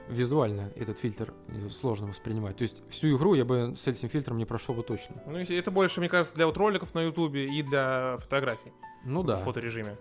[0.10, 2.56] визуально этот фильтр э, сложно воспринимать.
[2.58, 5.22] То есть всю игру я бы с этим фильтром не прошел бы точно.
[5.28, 8.72] Ну, это больше, мне кажется, для вот роликов на Ютубе и для фотографий
[9.04, 9.98] Ну в да, фоторежиме.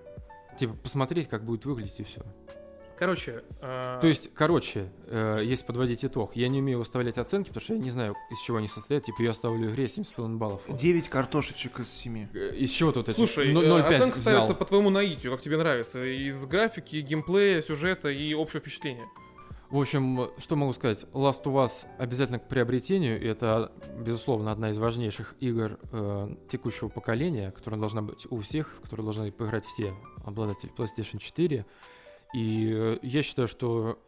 [0.59, 2.22] типа посмотреть, как будет выглядеть и все.
[2.99, 7.62] Короче, э, То есть, короче, э, если подводить итог, я не умею выставлять оценки, потому
[7.62, 9.05] что я не знаю, из чего они состоят.
[9.05, 10.62] Типа я ставлю игре 7,5 баллов.
[10.66, 10.78] Вот.
[10.78, 12.28] 9 картошечек из 7.
[12.32, 14.22] Э, Из чего тут эти слушай, ну- э, 0,5 оценка взял?
[14.22, 19.07] ставится по твоему наитию, как тебе нравится, из графики, геймплея, сюжета и общего впечатления.
[19.68, 21.07] В общем, что могу сказать?
[21.12, 23.20] Last of Us обязательно к приобретению.
[23.20, 28.68] И это, безусловно, одна из важнейших игр э, текущего поколения, которая должна быть у всех,
[28.78, 29.92] в которую должны поиграть все
[30.24, 31.66] обладатели PlayStation 4.
[32.37, 33.99] И э, я считаю, что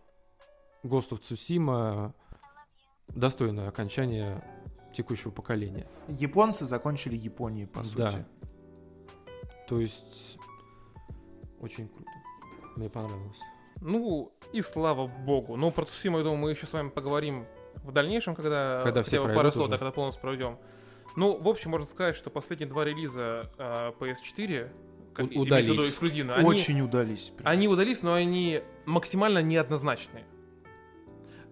[0.84, 2.12] Ghost of Tsushima
[3.08, 4.44] достойное окончание
[4.92, 5.86] текущего поколения.
[6.08, 8.10] Японцы закончили Японии, по Да.
[8.10, 8.24] сути.
[9.66, 10.36] То есть
[11.58, 12.10] очень круто.
[12.76, 13.40] Мне понравилось.
[13.80, 15.56] Ну, и слава богу.
[15.56, 19.24] Ну, про Цусиму, я думаю, мы еще с вами поговорим в дальнейшем, когда, Когда все
[19.24, 20.58] пару слов, да, когда полностью пройдем.
[21.16, 24.70] Ну, в общем, можно сказать, что последние два релиза э, PS4,
[25.18, 25.90] как, У- имеется в виду удались.
[25.90, 27.32] эксклюзивно, они, Очень удались.
[27.36, 27.46] прям.
[27.48, 30.24] они удались, но они максимально неоднозначные.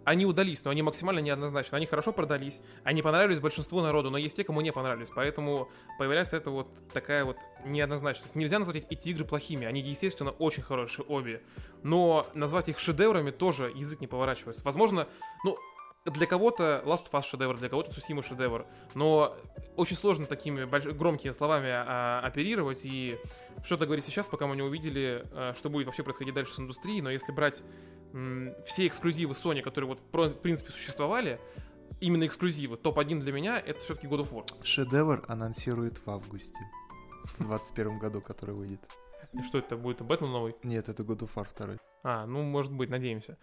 [0.04, 1.74] Они удались, но они максимально неоднозначны.
[1.74, 5.08] Они хорошо продались, они понравились большинству народу, но есть те, кому не понравились.
[5.12, 8.36] Поэтому появляется эта вот такая вот неоднозначность.
[8.36, 9.66] Нельзя назвать эти игры плохими.
[9.66, 11.42] Они, естественно, очень хорошие обе.
[11.82, 14.64] Но назвать их шедеврами тоже язык не поворачивается.
[14.64, 15.08] Возможно,
[15.44, 15.58] ну,
[16.06, 18.64] для кого-то Last of Us шедевр, для кого-то Tsushima шедевр.
[18.94, 19.36] Но
[19.76, 23.18] очень сложно такими больш- громкими словами а, оперировать и
[23.64, 27.00] что-то говорить сейчас, пока мы не увидели, а, что будет вообще происходить дальше с индустрией.
[27.02, 27.62] Но если брать
[28.12, 30.00] м, все эксклюзивы Sony, которые вот
[30.30, 31.40] в принципе существовали,
[32.00, 34.64] именно эксклюзивы, топ-1 для меня это все-таки God of War.
[34.64, 36.58] Шедевр анонсирует в августе.
[37.38, 38.80] В 21 году, который выйдет.
[39.32, 40.54] И что это будет, Бэтмен новый?
[40.62, 41.76] Нет, это God of War 2.
[42.04, 43.36] А, ну, может быть, надеемся.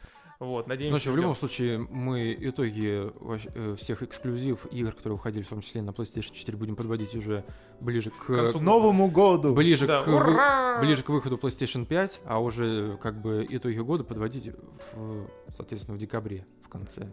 [0.43, 3.11] Вот, Ну, надеемся, что, в любом случае, мы итоги
[3.55, 7.43] э, всех эксклюзив игр, которые выходили в том числе на PlayStation 4, будем подводить уже
[7.79, 9.53] ближе к, концу К Новому году!
[9.53, 10.79] ближе, Да, к, ура!
[10.81, 14.51] ближе к выходу PlayStation 5, а уже как бы итоги года подводить,
[14.93, 17.11] в, соответственно, в декабре в конце.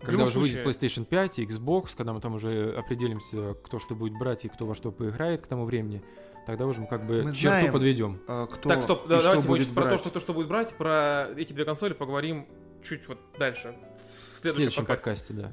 [0.00, 3.96] Когда уже выйдет случае- PlayStation 5 и Xbox, когда мы там уже определимся, кто что
[3.96, 6.02] будет брать и кто во что поиграет к тому времени,
[6.48, 7.72] тогда уже мы как бы Мы черту знаем.
[7.72, 8.20] подведем.
[8.26, 10.00] А, кто Так, стоп, да, что давайте мы сейчас про то, брать.
[10.00, 12.46] что, то, что будет брать, про эти две консоли поговорим
[12.82, 13.76] чуть вот дальше,
[14.08, 15.34] в В следующем, следующем подкасте.
[15.34, 15.52] подкасте,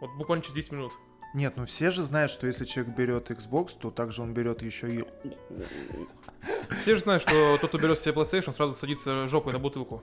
[0.00, 0.92] Вот буквально через 10 минут.
[1.34, 4.94] Нет, ну все же знают, что если человек берет Xbox, то также он берет еще
[4.94, 5.04] и...
[6.80, 10.02] Все же знают, что тот, кто берет себе PlayStation, сразу садится жопой на бутылку.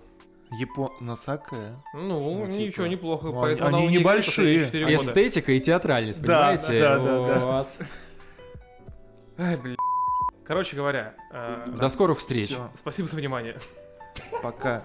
[0.52, 0.92] Япон...
[1.00, 1.82] Носакая?
[1.94, 2.02] Ну,
[2.40, 3.28] Ну, ничего, типа, неплохо.
[3.28, 4.56] ну, поэтому они небольшие.
[4.58, 5.10] где-то 4 года.
[5.12, 6.80] Эстетика и театральность, Да, понимаете?
[6.82, 7.40] да, да, да.
[7.46, 7.68] Вот.
[9.38, 9.78] Ай, блин.
[10.50, 12.47] Короче говоря, э, До скорых встреч.
[12.47, 13.60] Всё, спасибо за внимание.
[14.41, 14.82] пока.